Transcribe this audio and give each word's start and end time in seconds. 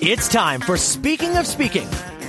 It's 0.00 0.28
time 0.28 0.60
for 0.60 0.76
Speaking 0.76 1.36
of 1.36 1.46
Speaking 1.46 1.88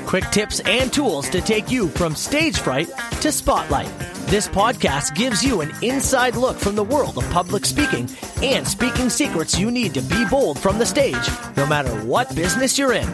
quick 0.10 0.24
tips 0.32 0.60
and 0.62 0.92
tools 0.92 1.30
to 1.30 1.40
take 1.40 1.70
you 1.70 1.88
from 1.90 2.16
stage 2.16 2.58
fright 2.58 2.90
to 3.22 3.32
spotlight. 3.32 3.92
This 4.26 4.48
podcast 4.48 5.14
gives 5.14 5.44
you 5.44 5.62
an 5.62 5.72
inside 5.84 6.36
look 6.36 6.58
from 6.58 6.76
the 6.76 6.84
world 6.84 7.20
of 7.20 7.30
public 7.30 7.64
speaking 7.64 8.10
and 8.42 8.68
speaking 8.68 9.12
secrets 9.12 9.60
you 9.60 9.70
need 9.70 9.94
to 9.94 10.02
be 10.02 10.26
bold 10.26 10.58
from 10.58 10.80
the 10.80 10.86
stage, 10.88 11.30
no 11.56 11.68
matter 11.68 11.92
what 12.06 12.36
business 12.36 12.80
you're 12.80 12.94
in. 12.94 13.06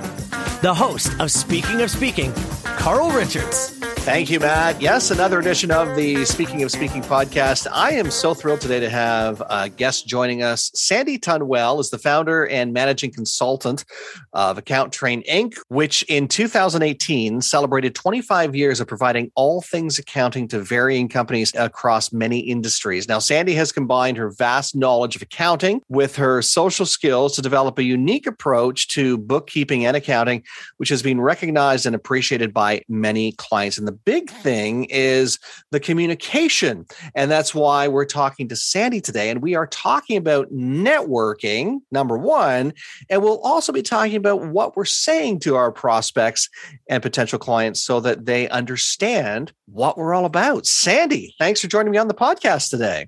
The 0.61 0.73
host 0.73 1.11
of 1.19 1.31
Speaking 1.31 1.81
of 1.81 1.91
Speaking, 1.91 2.31
Carl 2.63 3.11
Richards. 3.11 3.74
Thank 4.05 4.29
you, 4.29 4.39
Matt. 4.39 4.79
Yes, 4.79 5.09
another 5.09 5.39
edition 5.39 5.71
of 5.71 5.95
the 5.95 6.25
Speaking 6.25 6.61
of 6.61 6.69
Speaking 6.69 7.01
podcast. 7.01 7.65
I 7.71 7.93
am 7.93 8.11
so 8.11 8.35
thrilled 8.35 8.61
today 8.61 8.79
to 8.79 8.87
have 8.87 9.41
a 9.49 9.67
guest 9.67 10.05
joining 10.05 10.43
us. 10.43 10.69
Sandy 10.75 11.17
Tunwell 11.17 11.79
is 11.79 11.89
the 11.89 11.97
founder 11.97 12.45
and 12.45 12.71
managing 12.71 13.11
consultant 13.11 13.83
of 14.31 14.59
Account 14.59 14.93
Train 14.93 15.23
Inc., 15.23 15.57
which 15.69 16.03
in 16.03 16.27
2018 16.27 17.41
celebrated 17.41 17.95
25 17.95 18.55
years 18.55 18.79
of 18.79 18.87
providing 18.87 19.31
all 19.33 19.63
things 19.63 19.97
accounting 19.97 20.47
to 20.49 20.59
varying 20.59 21.09
companies 21.09 21.51
across 21.55 22.13
many 22.13 22.37
industries. 22.41 23.07
Now, 23.07 23.17
Sandy 23.17 23.55
has 23.55 23.71
combined 23.71 24.17
her 24.17 24.29
vast 24.29 24.75
knowledge 24.75 25.15
of 25.15 25.23
accounting 25.23 25.81
with 25.89 26.15
her 26.17 26.43
social 26.43 26.85
skills 26.85 27.35
to 27.37 27.41
develop 27.41 27.79
a 27.79 27.83
unique 27.83 28.27
approach 28.27 28.87
to 28.89 29.17
bookkeeping 29.17 29.83
and 29.83 29.97
accounting, 29.97 30.43
which 30.77 30.89
has 30.89 31.01
been 31.01 31.19
recognized 31.19 31.87
and 31.87 31.95
appreciated 31.95 32.53
by 32.53 32.83
many 32.87 33.31
clients 33.31 33.79
in 33.79 33.85
the 33.85 33.94
big 34.05 34.29
thing 34.29 34.85
is 34.85 35.39
the 35.71 35.79
communication. 35.79 36.85
And 37.15 37.29
that's 37.31 37.55
why 37.55 37.87
we're 37.87 38.05
talking 38.05 38.47
to 38.49 38.55
Sandy 38.55 39.01
today. 39.01 39.29
And 39.29 39.41
we 39.41 39.55
are 39.55 39.67
talking 39.67 40.17
about 40.17 40.51
networking, 40.51 41.79
number 41.91 42.17
one. 42.17 42.73
And 43.09 43.21
we'll 43.21 43.41
also 43.41 43.71
be 43.71 43.81
talking 43.81 44.15
about 44.15 44.47
what 44.47 44.75
we're 44.75 44.85
saying 44.85 45.39
to 45.41 45.55
our 45.55 45.71
prospects 45.71 46.49
and 46.89 47.01
potential 47.01 47.39
clients 47.39 47.81
so 47.81 47.99
that 48.01 48.25
they 48.25 48.49
understand 48.49 49.53
what 49.65 49.97
we're 49.97 50.13
all 50.13 50.25
about. 50.25 50.65
Sandy, 50.65 51.35
thanks 51.39 51.61
for 51.61 51.67
joining 51.67 51.91
me 51.91 51.97
on 51.97 52.07
the 52.07 52.13
podcast 52.13 52.69
today. 52.69 53.07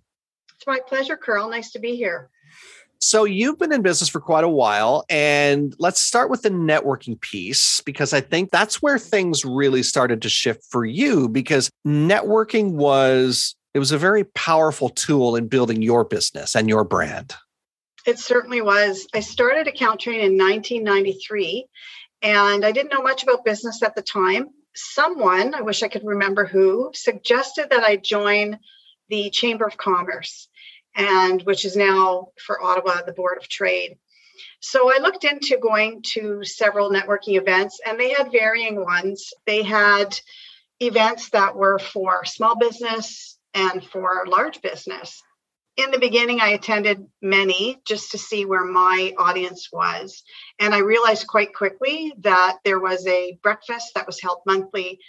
It's 0.56 0.68
my 0.68 0.80
pleasure, 0.88 1.18
Carl. 1.18 1.50
Nice 1.50 1.72
to 1.72 1.80
be 1.80 1.96
here. 1.96 2.30
So 3.00 3.24
you've 3.26 3.60
been 3.60 3.72
in 3.72 3.82
business 3.82 4.10
for 4.10 4.20
quite 4.20 4.44
a 4.44 4.50
while 4.50 5.06
and 5.10 5.76
let's 5.80 6.02
start 6.02 6.30
with 6.30 6.42
the 6.42 6.50
networking 6.50 7.20
piece 7.20 7.82
because 7.82 8.14
I 8.14 8.22
think 8.22 8.52
that's 8.52 8.82
where 8.82 8.98
things 8.98 9.46
really 9.46 9.84
started 9.84 10.22
to 10.24 10.30
shift 10.30 10.64
for 10.70 10.86
you 10.86 11.30
because 11.30 11.70
networking 11.86 12.72
was 12.74 13.56
it 13.74 13.80
was 13.80 13.92
a 13.92 13.98
very 13.98 14.24
powerful 14.24 14.90
tool 14.90 15.36
in 15.36 15.48
building 15.48 15.82
your 15.82 16.04
business 16.04 16.56
and 16.56 16.68
your 16.68 16.84
brand. 16.84 17.36
It 18.08 18.18
certainly 18.18 18.62
was. 18.62 19.06
I 19.14 19.20
started 19.20 19.68
Account 19.68 20.00
Train 20.00 20.22
in 20.22 20.38
1993 20.38 21.68
and 22.24 22.66
I 22.66 22.72
didn't 22.72 22.92
know 22.92 23.04
much 23.04 23.22
about 23.24 23.46
business 23.46 23.84
at 23.84 23.96
the 23.96 24.02
time. 24.02 24.48
Someone, 24.74 25.54
I 25.54 25.62
wish 25.62 25.84
I 25.84 25.88
could 25.88 26.06
remember 26.06 26.46
who, 26.46 26.92
suggested 26.94 27.70
that 27.70 27.84
I 27.84 27.98
join 27.98 28.60
the 29.10 29.30
Chamber 29.30 29.66
of 29.66 29.78
Commerce 29.78 30.50
and 30.98 31.44
which 31.44 31.64
is 31.64 31.78
now 31.78 32.30
for 32.44 32.62
Ottawa, 32.62 33.04
the 33.04 33.14
Board 33.14 33.38
of 33.38 33.48
Trade. 33.48 33.98
So 34.60 34.92
I 34.94 34.98
looked 34.98 35.24
into 35.24 35.60
going 35.62 36.02
to 36.14 36.44
several 36.44 36.90
networking 36.90 37.40
events, 37.40 37.80
and 37.86 38.00
they 38.00 38.10
had 38.10 38.32
varying 38.32 38.84
ones. 38.84 39.32
They 39.46 39.62
had 39.62 40.20
events 40.80 41.30
that 41.30 41.56
were 41.56 41.80
for 41.80 42.26
small 42.26 42.58
business 42.58 43.38
and 43.54 43.84
for 43.84 44.26
large 44.28 44.62
business. 44.62 45.22
In 45.76 45.92
the 45.92 46.00
beginning, 46.00 46.40
I 46.42 46.50
attended 46.50 47.06
many 47.22 47.80
just 47.86 48.12
to 48.12 48.18
see 48.18 48.46
where 48.46 48.66
my 48.66 49.14
audience 49.20 49.70
was. 49.72 50.24
And 50.60 50.74
I 50.74 50.80
realized 50.80 51.28
quite 51.28 51.54
quickly 51.54 52.14
that 52.20 52.58
there 52.66 52.80
was 52.80 53.06
a 53.06 53.38
breakfast 53.44 53.94
that 53.94 54.08
was 54.08 54.20
held 54.20 54.40
monthly 54.48 55.00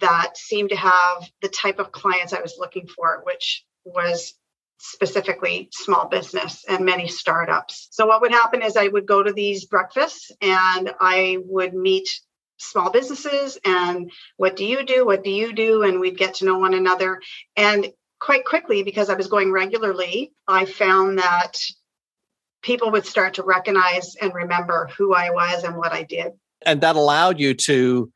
that 0.00 0.36
seemed 0.36 0.68
to 0.68 0.76
have 0.76 1.30
the 1.40 1.48
type 1.48 1.78
of 1.78 1.92
clients 1.92 2.34
I 2.34 2.42
was 2.42 2.56
looking 2.58 2.88
for, 2.88 3.22
which 3.24 3.64
was 3.86 4.34
specifically 4.78 5.68
small 5.72 6.08
business 6.08 6.64
and 6.68 6.84
many 6.84 7.08
startups. 7.08 7.88
So, 7.90 8.06
what 8.06 8.20
would 8.20 8.32
happen 8.32 8.62
is 8.62 8.76
I 8.76 8.88
would 8.88 9.06
go 9.06 9.22
to 9.22 9.32
these 9.32 9.66
breakfasts 9.66 10.30
and 10.40 10.92
I 11.00 11.38
would 11.44 11.74
meet 11.74 12.08
small 12.58 12.90
businesses 12.90 13.58
and 13.64 14.10
what 14.36 14.56
do 14.56 14.64
you 14.64 14.84
do? 14.84 15.04
What 15.04 15.22
do 15.22 15.30
you 15.30 15.52
do? 15.52 15.82
And 15.82 16.00
we'd 16.00 16.18
get 16.18 16.34
to 16.34 16.44
know 16.44 16.58
one 16.58 16.74
another. 16.74 17.20
And 17.56 17.88
quite 18.20 18.44
quickly, 18.44 18.82
because 18.82 19.10
I 19.10 19.14
was 19.14 19.28
going 19.28 19.52
regularly, 19.52 20.32
I 20.46 20.64
found 20.64 21.18
that 21.18 21.52
people 22.62 22.90
would 22.90 23.06
start 23.06 23.34
to 23.34 23.44
recognize 23.44 24.16
and 24.16 24.34
remember 24.34 24.90
who 24.96 25.14
I 25.14 25.30
was 25.30 25.64
and 25.64 25.76
what 25.76 25.92
I 25.92 26.02
did. 26.02 26.32
And 26.66 26.80
that 26.80 26.96
allowed 26.96 27.38
you 27.38 27.54
to 27.54 28.10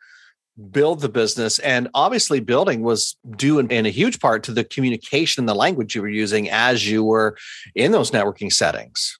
build 0.71 1.01
the 1.01 1.09
business. 1.09 1.59
And 1.61 1.89
obviously, 1.95 2.41
building 2.41 2.83
was 2.83 3.17
due 3.37 3.59
in, 3.59 3.71
in, 3.71 3.87
a 3.87 3.91
huge 3.91 4.21
part 4.21 4.43
to 4.45 4.53
the 4.53 4.65
communication 4.65 5.43
and 5.43 5.49
the 5.49 5.55
language 5.55 5.95
you 5.95 6.03
were 6.03 6.09
using 6.09 6.51
as 6.51 6.89
you 6.89 7.05
were 7.05 7.37
in 7.75 7.93
those 7.93 8.11
networking 8.11 8.53
settings. 8.53 9.19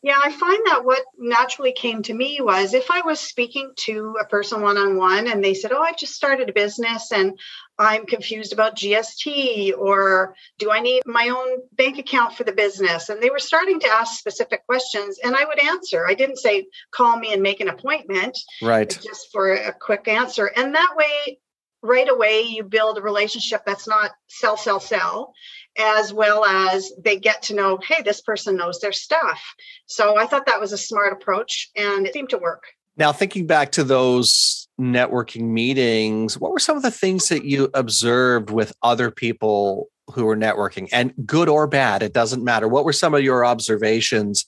Yeah, 0.00 0.18
I 0.22 0.30
find 0.30 0.60
that 0.66 0.84
what 0.84 1.02
naturally 1.18 1.72
came 1.72 2.02
to 2.02 2.14
me 2.14 2.38
was 2.40 2.72
if 2.72 2.88
I 2.88 3.00
was 3.00 3.18
speaking 3.18 3.72
to 3.78 4.16
a 4.20 4.26
person 4.26 4.62
one 4.62 4.78
on 4.78 4.96
one 4.96 5.26
and 5.26 5.42
they 5.42 5.54
said, 5.54 5.72
Oh, 5.72 5.82
I've 5.82 5.98
just 5.98 6.14
started 6.14 6.48
a 6.48 6.52
business 6.52 7.10
and 7.10 7.36
I'm 7.78 8.06
confused 8.06 8.52
about 8.52 8.76
GST 8.76 9.76
or 9.78 10.34
do 10.58 10.70
I 10.70 10.80
need 10.80 11.02
my 11.06 11.28
own 11.28 11.62
bank 11.72 11.98
account 11.98 12.34
for 12.34 12.44
the 12.44 12.52
business? 12.52 13.08
And 13.08 13.22
they 13.22 13.30
were 13.30 13.38
starting 13.38 13.78
to 13.80 13.88
ask 13.88 14.18
specific 14.18 14.66
questions 14.66 15.18
and 15.22 15.36
I 15.36 15.44
would 15.44 15.62
answer. 15.62 16.06
I 16.06 16.14
didn't 16.14 16.38
say, 16.38 16.66
Call 16.90 17.18
me 17.18 17.32
and 17.32 17.42
make 17.42 17.60
an 17.60 17.68
appointment. 17.68 18.36
Right. 18.60 18.88
Just 18.90 19.28
for 19.32 19.52
a 19.52 19.72
quick 19.72 20.08
answer. 20.08 20.46
And 20.46 20.74
that 20.74 20.94
way, 20.96 21.38
right 21.82 22.08
away 22.08 22.42
you 22.42 22.64
build 22.64 22.98
a 22.98 23.02
relationship 23.02 23.62
that's 23.64 23.86
not 23.86 24.10
sell 24.26 24.56
sell 24.56 24.80
sell 24.80 25.32
as 25.78 26.12
well 26.12 26.44
as 26.44 26.92
they 27.02 27.16
get 27.16 27.42
to 27.42 27.54
know 27.54 27.78
hey 27.86 28.02
this 28.02 28.20
person 28.20 28.56
knows 28.56 28.80
their 28.80 28.90
stuff 28.90 29.40
so 29.86 30.18
i 30.18 30.26
thought 30.26 30.46
that 30.46 30.60
was 30.60 30.72
a 30.72 30.78
smart 30.78 31.12
approach 31.12 31.70
and 31.76 32.06
it 32.06 32.12
seemed 32.12 32.30
to 32.30 32.38
work 32.38 32.64
now 32.96 33.12
thinking 33.12 33.46
back 33.46 33.70
to 33.70 33.84
those 33.84 34.67
networking 34.80 35.48
meetings 35.48 36.38
what 36.38 36.52
were 36.52 36.58
some 36.58 36.76
of 36.76 36.82
the 36.82 36.90
things 36.90 37.28
that 37.28 37.44
you 37.44 37.68
observed 37.74 38.50
with 38.50 38.72
other 38.82 39.10
people 39.10 39.88
who 40.12 40.24
were 40.24 40.36
networking 40.36 40.88
and 40.92 41.12
good 41.26 41.48
or 41.48 41.66
bad 41.66 42.02
it 42.02 42.12
doesn't 42.12 42.44
matter 42.44 42.68
what 42.68 42.84
were 42.84 42.92
some 42.92 43.14
of 43.14 43.22
your 43.22 43.44
observations 43.44 44.46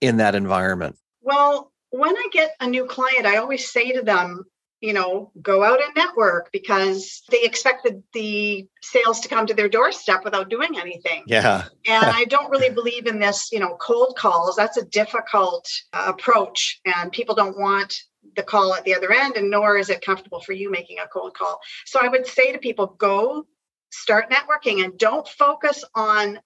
in 0.00 0.18
that 0.18 0.34
environment 0.34 0.96
well 1.22 1.72
when 1.90 2.16
i 2.16 2.28
get 2.32 2.54
a 2.60 2.66
new 2.66 2.86
client 2.86 3.26
i 3.26 3.36
always 3.36 3.70
say 3.70 3.92
to 3.92 4.02
them 4.02 4.44
you 4.84 4.92
know, 4.92 5.32
go 5.40 5.64
out 5.64 5.82
and 5.82 5.94
network 5.96 6.52
because 6.52 7.22
they 7.30 7.42
expected 7.42 8.02
the 8.12 8.68
sales 8.82 9.18
to 9.20 9.28
come 9.28 9.46
to 9.46 9.54
their 9.54 9.68
doorstep 9.68 10.22
without 10.24 10.50
doing 10.50 10.78
anything. 10.78 11.22
Yeah. 11.26 11.64
and 11.86 12.04
I 12.14 12.26
don't 12.26 12.50
really 12.50 12.68
believe 12.68 13.06
in 13.06 13.18
this, 13.18 13.50
you 13.50 13.60
know, 13.60 13.78
cold 13.80 14.14
calls. 14.18 14.56
That's 14.56 14.76
a 14.76 14.84
difficult 14.84 15.66
uh, 15.94 16.12
approach, 16.14 16.82
and 16.84 17.10
people 17.10 17.34
don't 17.34 17.58
want 17.58 17.96
the 18.36 18.42
call 18.42 18.74
at 18.74 18.84
the 18.84 18.94
other 18.94 19.12
end, 19.12 19.36
and 19.36 19.50
nor 19.50 19.76
is 19.76 19.90
it 19.90 20.04
comfortable 20.04 20.40
for 20.40 20.52
you 20.52 20.70
making 20.70 20.98
a 20.98 21.08
cold 21.08 21.34
call. 21.34 21.60
So 21.86 21.98
I 22.02 22.08
would 22.08 22.26
say 22.26 22.52
to 22.52 22.58
people, 22.58 22.86
go 22.86 23.46
start 23.90 24.30
networking 24.30 24.84
and 24.84 24.98
don't 24.98 25.26
focus 25.26 25.84
on 25.94 26.40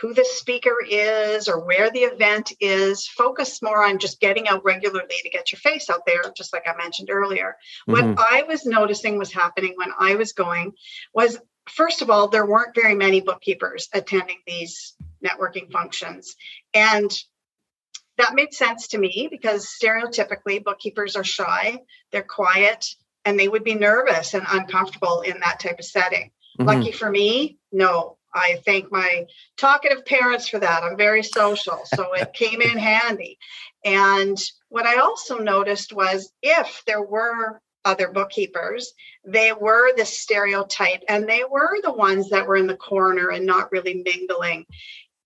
who 0.00 0.14
the 0.14 0.24
speaker 0.24 0.76
is 0.88 1.48
or 1.48 1.64
where 1.64 1.90
the 1.90 2.00
event 2.00 2.52
is. 2.60 3.06
Focus 3.06 3.60
more 3.60 3.84
on 3.84 3.98
just 3.98 4.20
getting 4.20 4.48
out 4.48 4.64
regularly 4.64 5.16
to 5.22 5.30
get 5.30 5.52
your 5.52 5.58
face 5.58 5.90
out 5.90 6.06
there, 6.06 6.22
just 6.36 6.52
like 6.52 6.66
I 6.66 6.76
mentioned 6.76 7.10
earlier. 7.10 7.56
Mm-hmm. 7.88 8.14
What 8.14 8.26
I 8.30 8.44
was 8.44 8.64
noticing 8.64 9.18
was 9.18 9.32
happening 9.32 9.74
when 9.76 9.90
I 9.98 10.14
was 10.14 10.32
going 10.32 10.72
was 11.14 11.38
first 11.68 12.02
of 12.02 12.10
all, 12.10 12.28
there 12.28 12.46
weren't 12.46 12.74
very 12.74 12.94
many 12.94 13.20
bookkeepers 13.20 13.88
attending 13.92 14.38
these 14.46 14.94
networking 15.24 15.70
functions. 15.70 16.34
And 16.74 17.10
that 18.20 18.34
made 18.34 18.54
sense 18.54 18.88
to 18.88 18.98
me 18.98 19.28
because 19.30 19.66
stereotypically 19.66 20.62
bookkeepers 20.62 21.16
are 21.16 21.24
shy, 21.24 21.80
they're 22.12 22.22
quiet, 22.22 22.86
and 23.24 23.38
they 23.38 23.48
would 23.48 23.64
be 23.64 23.74
nervous 23.74 24.34
and 24.34 24.46
uncomfortable 24.50 25.20
in 25.20 25.40
that 25.40 25.60
type 25.60 25.78
of 25.78 25.84
setting. 25.84 26.30
Mm-hmm. 26.58 26.68
Lucky 26.68 26.92
for 26.92 27.10
me, 27.10 27.58
no, 27.72 28.16
I 28.32 28.60
thank 28.64 28.90
my 28.92 29.26
talkative 29.56 30.04
parents 30.04 30.48
for 30.48 30.58
that. 30.58 30.82
I'm 30.82 30.96
very 30.96 31.22
social, 31.22 31.80
so 31.84 32.12
it 32.14 32.32
came 32.34 32.60
in 32.60 32.78
handy. 32.78 33.38
And 33.84 34.38
what 34.68 34.86
I 34.86 34.98
also 34.98 35.38
noticed 35.38 35.92
was 35.92 36.32
if 36.42 36.82
there 36.86 37.02
were 37.02 37.60
other 37.84 38.08
bookkeepers, 38.08 38.92
they 39.24 39.52
were 39.52 39.96
the 39.96 40.04
stereotype 40.04 41.02
and 41.08 41.28
they 41.28 41.44
were 41.50 41.78
the 41.82 41.92
ones 41.92 42.30
that 42.30 42.46
were 42.46 42.56
in 42.56 42.66
the 42.66 42.76
corner 42.76 43.30
and 43.30 43.46
not 43.46 43.72
really 43.72 44.02
mingling. 44.04 44.66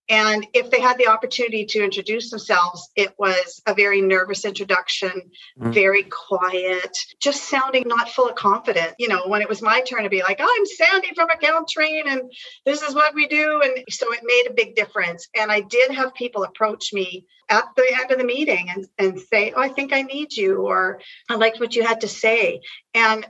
And 0.08 0.46
if 0.52 0.70
they 0.70 0.80
had 0.80 0.98
the 0.98 1.08
opportunity 1.08 1.64
to 1.66 1.82
introduce 1.82 2.30
themselves, 2.30 2.90
it 2.94 3.14
was 3.18 3.62
a 3.66 3.74
very 3.74 4.02
nervous 4.02 4.44
introduction, 4.44 5.10
mm-hmm. 5.58 5.72
very 5.72 6.02
quiet, 6.04 6.96
just 7.20 7.48
sounding 7.48 7.84
not 7.86 8.10
full 8.10 8.28
of 8.28 8.34
confidence. 8.34 8.94
You 8.98 9.08
know, 9.08 9.22
when 9.26 9.40
it 9.40 9.48
was 9.48 9.62
my 9.62 9.80
turn 9.80 10.02
to 10.02 10.10
be 10.10 10.22
like, 10.22 10.40
I'm 10.40 10.66
Sandy 10.66 11.14
from 11.14 11.30
Account 11.30 11.68
Train 11.68 12.06
and 12.06 12.30
this 12.66 12.82
is 12.82 12.94
what 12.94 13.14
we 13.14 13.26
do. 13.26 13.62
And 13.64 13.84
so 13.88 14.12
it 14.12 14.20
made 14.22 14.46
a 14.48 14.54
big 14.54 14.74
difference. 14.74 15.28
And 15.34 15.50
I 15.50 15.60
did 15.60 15.90
have 15.92 16.14
people 16.14 16.44
approach 16.44 16.92
me 16.92 17.24
at 17.48 17.64
the 17.76 17.98
end 17.98 18.10
of 18.10 18.18
the 18.18 18.24
meeting 18.24 18.68
and, 18.70 18.86
and 18.98 19.20
say, 19.20 19.52
Oh, 19.56 19.60
I 19.60 19.68
think 19.68 19.92
I 19.92 20.02
need 20.02 20.36
you, 20.36 20.66
or 20.66 21.00
I 21.30 21.36
liked 21.36 21.60
what 21.60 21.76
you 21.76 21.82
had 21.82 22.02
to 22.02 22.08
say. 22.08 22.60
And 22.94 23.26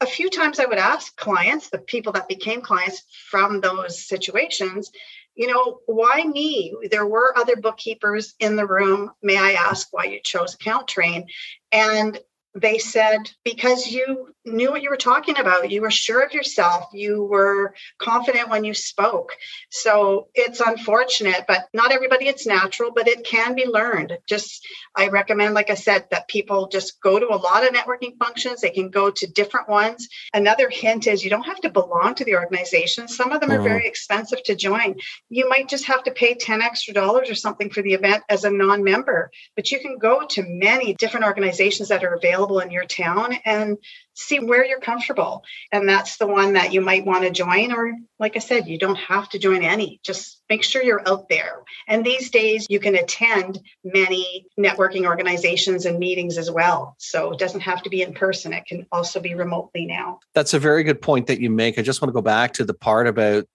a 0.00 0.06
few 0.06 0.28
times 0.28 0.60
I 0.60 0.66
would 0.66 0.78
ask 0.78 1.16
clients, 1.16 1.70
the 1.70 1.78
people 1.78 2.12
that 2.12 2.28
became 2.28 2.60
clients 2.60 3.02
from 3.30 3.60
those 3.60 4.06
situations, 4.06 4.90
you 5.34 5.48
know, 5.48 5.80
why 5.86 6.22
me? 6.24 6.74
There 6.90 7.06
were 7.06 7.36
other 7.36 7.56
bookkeepers 7.56 8.34
in 8.38 8.56
the 8.56 8.66
room. 8.66 9.10
May 9.22 9.36
I 9.36 9.52
ask 9.52 9.88
why 9.92 10.04
you 10.04 10.20
chose 10.22 10.54
Account 10.54 10.88
Train? 10.88 11.26
And 11.72 12.18
they 12.54 12.78
said 12.78 13.30
because 13.44 13.88
you 13.88 14.34
knew 14.44 14.70
what 14.70 14.82
you 14.82 14.90
were 14.90 14.96
talking 14.96 15.38
about. 15.38 15.70
You 15.70 15.80
were 15.80 15.90
sure 15.90 16.22
of 16.22 16.32
yourself. 16.32 16.88
You 16.92 17.24
were 17.24 17.74
confident 17.98 18.50
when 18.50 18.64
you 18.64 18.74
spoke. 18.74 19.30
So 19.70 20.28
it's 20.34 20.60
unfortunate 20.60 21.44
but 21.48 21.66
not 21.72 21.92
everybody 21.92 22.28
it's 22.28 22.46
natural 22.46 22.92
but 22.94 23.08
it 23.08 23.24
can 23.24 23.54
be 23.54 23.66
learned. 23.66 24.18
Just 24.28 24.66
i 24.94 25.08
recommend 25.08 25.54
like 25.54 25.70
i 25.70 25.74
said 25.74 26.06
that 26.10 26.28
people 26.28 26.68
just 26.68 27.00
go 27.00 27.18
to 27.18 27.26
a 27.26 27.36
lot 27.36 27.64
of 27.66 27.74
networking 27.74 28.16
functions. 28.18 28.60
They 28.60 28.70
can 28.70 28.90
go 28.90 29.10
to 29.10 29.26
different 29.26 29.68
ones. 29.68 30.08
Another 30.32 30.68
hint 30.68 31.06
is 31.06 31.24
you 31.24 31.30
don't 31.30 31.46
have 31.46 31.60
to 31.60 31.70
belong 31.70 32.14
to 32.16 32.24
the 32.24 32.36
organization. 32.36 33.08
Some 33.08 33.32
of 33.32 33.40
them 33.40 33.50
are 33.50 33.54
mm-hmm. 33.54 33.64
very 33.64 33.86
expensive 33.86 34.42
to 34.44 34.54
join. 34.54 34.96
You 35.28 35.48
might 35.48 35.68
just 35.68 35.86
have 35.86 36.04
to 36.04 36.10
pay 36.10 36.34
10 36.34 36.62
extra 36.62 36.94
dollars 36.94 37.30
or 37.30 37.34
something 37.34 37.70
for 37.70 37.82
the 37.82 37.94
event 37.94 38.22
as 38.28 38.44
a 38.44 38.50
non-member 38.50 39.30
but 39.56 39.70
you 39.70 39.80
can 39.80 39.98
go 39.98 40.26
to 40.26 40.42
many 40.46 40.94
different 40.94 41.26
organizations 41.26 41.88
that 41.88 42.04
are 42.04 42.14
available 42.14 42.43
available 42.44 42.60
in 42.60 42.70
your 42.70 42.84
town 42.84 43.34
and 43.44 43.78
see 44.14 44.38
where 44.38 44.64
you're 44.64 44.80
comfortable. 44.80 45.42
And 45.72 45.88
that's 45.88 46.18
the 46.18 46.26
one 46.26 46.52
that 46.52 46.72
you 46.72 46.80
might 46.80 47.04
want 47.04 47.24
to 47.24 47.30
join. 47.30 47.72
Or, 47.72 47.94
like 48.18 48.36
I 48.36 48.38
said, 48.38 48.68
you 48.68 48.78
don't 48.78 48.98
have 48.98 49.28
to 49.30 49.38
join 49.38 49.62
any. 49.62 50.00
Just 50.04 50.42
make 50.48 50.62
sure 50.62 50.82
you're 50.82 51.06
out 51.08 51.28
there. 51.28 51.62
And 51.88 52.04
these 52.04 52.30
days, 52.30 52.66
you 52.68 52.78
can 52.78 52.94
attend 52.94 53.60
many 53.82 54.46
networking 54.58 55.06
organizations 55.06 55.86
and 55.86 55.98
meetings 55.98 56.38
as 56.38 56.50
well. 56.50 56.94
So 56.98 57.32
it 57.32 57.38
doesn't 57.38 57.60
have 57.60 57.82
to 57.82 57.90
be 57.90 58.02
in 58.02 58.14
person, 58.14 58.52
it 58.52 58.66
can 58.66 58.86
also 58.92 59.20
be 59.20 59.34
remotely 59.34 59.86
now. 59.86 60.20
That's 60.34 60.54
a 60.54 60.58
very 60.58 60.84
good 60.84 61.02
point 61.02 61.26
that 61.26 61.40
you 61.40 61.50
make. 61.50 61.78
I 61.78 61.82
just 61.82 62.00
want 62.00 62.10
to 62.10 62.14
go 62.14 62.22
back 62.22 62.52
to 62.54 62.64
the 62.64 62.74
part 62.74 63.06
about 63.06 63.46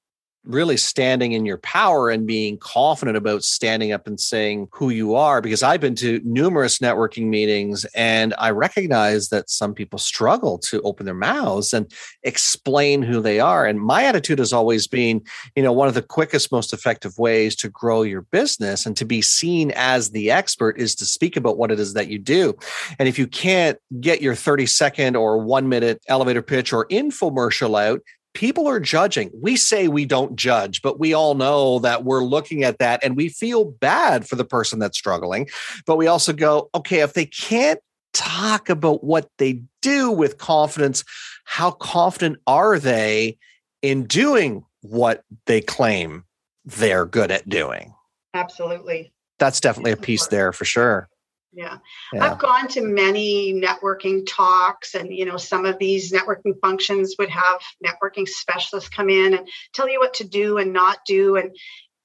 really 0.46 0.78
standing 0.78 1.34
in 1.34 1.46
your 1.46 1.58
power 1.58 2.10
and 2.10 2.26
being 2.26 2.58
confident 2.58 3.18
about 3.18 3.44
standing 3.44 3.92
up 3.92 4.08
and 4.08 4.20
saying 4.20 4.68
who 4.72 4.90
you 4.90 5.14
are 5.14 5.42
because 5.42 5.62
I've 5.62 5.82
been 5.82 5.96
to 5.96 6.22
numerous 6.24 6.80
networking 6.80 7.28
meetings 7.28 7.86
and 7.94 8.34
I 8.38 8.52
recognize 8.52 9.30
that 9.30 9.50
some 9.50 9.74
people 9.74 10.00
struggle 10.00 10.58
to 10.60 10.82
open 10.82 11.06
their 11.06 11.14
mouths 11.14 11.74
and 11.74 11.92
explain 12.24 13.02
who 13.02 13.22
they 13.22 13.40
are. 13.40 13.66
And 13.66 13.80
my 13.80 14.06
attitude 14.06 14.40
has 14.40 14.54
always 14.54 14.88
been 14.88 15.22
you 15.56 15.64
know 15.64 15.74
one 15.74 15.88
of 15.88 15.94
the 15.94 16.02
quickest 16.02 16.52
most 16.52 16.74
effective 16.74 17.18
ways 17.18 17.56
to 17.58 17.70
grow 17.70 18.02
your 18.04 18.22
business 18.22 18.86
and 18.86 18.96
to 18.98 19.06
be 19.06 19.22
seen 19.22 19.72
as 19.76 20.12
the 20.12 20.32
expert 20.32 20.80
is 20.80 20.96
to 20.96 21.06
speak 21.06 21.36
about 21.36 21.58
what 21.58 21.72
it 21.72 21.80
is 21.80 21.94
that 21.94 22.08
you 22.08 22.18
do. 22.18 22.58
And 22.98 23.10
if 23.10 23.20
you 23.20 23.28
can't 23.28 23.78
get 24.00 24.22
your 24.22 24.36
30 24.36 24.66
second 24.66 25.16
or 25.16 25.38
1 25.38 25.68
minute 25.68 26.02
elevator 26.08 26.42
pitch 26.42 26.72
or 26.72 26.88
infomercial 26.88 27.80
out 27.80 28.02
people 28.34 28.68
are 28.68 28.80
judging. 28.80 29.32
We 29.34 29.56
say 29.56 29.88
we 29.88 30.06
don't 30.06 30.36
judge, 30.36 30.82
but 30.82 31.00
we 31.00 31.14
all 31.14 31.36
know 31.36 31.80
that 31.80 32.04
we're 32.04 32.24
looking 32.24 32.64
at 32.64 32.80
that 32.80 33.04
and 33.04 33.16
we 33.16 33.30
feel 33.30 33.66
bad 33.66 34.28
for 34.28 34.36
the 34.36 34.46
person 34.46 34.80
that's 34.80 34.98
struggling. 34.98 35.48
But 35.86 35.98
we 35.98 36.08
also 36.08 36.34
go, 36.34 36.70
okay, 36.76 37.00
if 37.00 37.14
they 37.14 37.26
can't 37.26 37.80
talk 38.14 38.70
about 38.70 39.04
what 39.04 39.30
they 39.38 39.62
do 39.82 40.12
with 40.12 40.38
confidence, 40.38 41.04
how 41.46 41.72
confident 41.72 42.38
are 42.48 42.80
they 42.80 43.38
in 43.82 44.06
doing 44.06 44.64
what 44.82 45.24
they 45.46 45.62
claim 45.62 46.24
they're 46.66 47.06
good 47.06 47.32
at 47.32 47.48
doing? 47.48 47.94
Absolutely. 48.34 49.12
That's 49.40 49.60
definitely 49.60 49.92
a 49.92 49.98
piece 49.98 50.28
there 50.28 50.52
for 50.52 50.66
sure. 50.66 51.10
Yeah. 51.52 51.78
yeah. 52.14 52.32
I've 52.32 52.38
gone 52.38 52.68
to 52.70 52.82
many 52.82 53.54
networking 53.54 54.28
talks, 54.28 54.94
and 54.94 55.12
you 55.12 55.26
know, 55.26 55.38
some 55.38 55.66
of 55.66 55.80
these 55.80 56.12
networking 56.12 56.60
functions 56.62 57.16
would 57.18 57.30
have 57.30 57.62
networking 57.84 58.28
specialists 58.28 58.90
come 58.90 59.10
in 59.10 59.34
and 59.34 59.48
tell 59.74 59.90
you 59.90 60.00
what 60.00 60.16
to 60.16 60.28
do 60.28 60.58
and 60.58 60.74
not 60.74 61.00
do. 61.06 61.38
And 61.38 61.56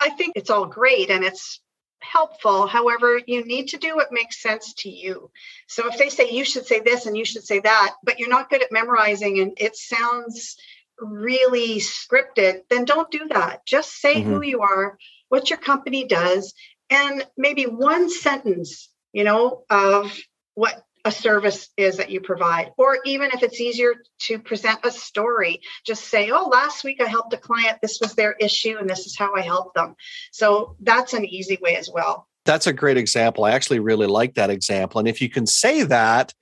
I 0.00 0.11
think 0.11 0.32
it's 0.37 0.50
all 0.50 0.67
great 0.67 1.11
and 1.11 1.25
it's 1.25 1.61
helpful. 2.00 2.67
However, 2.67 3.20
you 3.26 3.44
need 3.44 3.69
to 3.69 3.79
do 3.79 3.96
what 3.96 4.12
makes 4.12 4.43
sense 4.43 4.75
to 4.79 4.91
you. 4.91 5.31
So 5.67 5.88
if 5.88 5.99
they 5.99 6.08
say 6.08 6.31
you 6.31 6.44
should 6.44 6.67
say 6.67 6.81
this 6.81 7.06
and 7.06 7.17
you 7.17 7.25
should 7.25 7.44
say 7.44 7.61
that, 7.61 7.94
but 8.02 8.19
you're 8.19 8.29
not 8.29 8.50
good 8.50 8.62
at 8.62 8.73
memorizing 8.73 9.41
and 9.41 9.52
it 9.56 9.76
sounds 9.76 10.56
really 10.99 11.81
scripted, 11.81 12.61
then 12.70 12.85
don't 12.85 13.11
do 13.11 13.29
that. 13.29 13.67
Just 13.67 14.00
say 14.00 14.17
mm-hmm. 14.17 14.35
who 14.35 14.43
you 14.43 14.61
are, 14.61 14.99
what 15.29 15.50
your 15.50 15.58
company 15.58 16.06
does, 16.06 16.55
and 16.91 17.26
maybe 17.37 17.64
one 17.64 18.11
sentence 18.11 18.91
you 19.14 19.25
know, 19.25 19.62
of 19.70 20.14
what 20.55 20.82
a 21.06 21.12
service 21.12 21.70
is 21.76 21.99
that 21.99 22.11
you 22.11 22.20
provide. 22.20 22.72
Or 22.76 22.99
even 23.05 23.31
if 23.32 23.43
it's 23.43 23.61
easier 23.61 23.94
to 24.22 24.38
present 24.38 24.81
a 24.84 24.90
story, 24.90 25.61
just 25.87 26.08
say, 26.08 26.31
oh, 26.31 26.49
last 26.49 26.82
week 26.82 27.00
I 27.00 27.06
helped 27.06 27.32
a 27.32 27.38
client, 27.38 27.78
this 27.81 28.00
was 28.00 28.14
their 28.14 28.32
issue, 28.32 28.76
and 28.78 28.90
this 28.90 29.06
is 29.06 29.16
how 29.16 29.34
I 29.34 29.43
helped 29.43 29.75
them. 29.75 29.94
So 30.32 30.76
that's 30.81 31.12
an 31.12 31.25
easy 31.25 31.58
way 31.62 31.76
as 31.76 31.90
well. 31.93 32.26
That's 32.44 32.66
a 32.66 32.72
great 32.72 32.96
example. 32.96 33.44
I 33.44 33.52
actually 33.52 33.81
really 33.81 34.06
like 34.06 34.34
that 34.34 34.50
example. 34.50 34.99
And 34.99 35.08
if 35.08 35.22
you 35.22 35.31
can 35.31 35.46
say 35.46 35.82
that, 35.84 36.34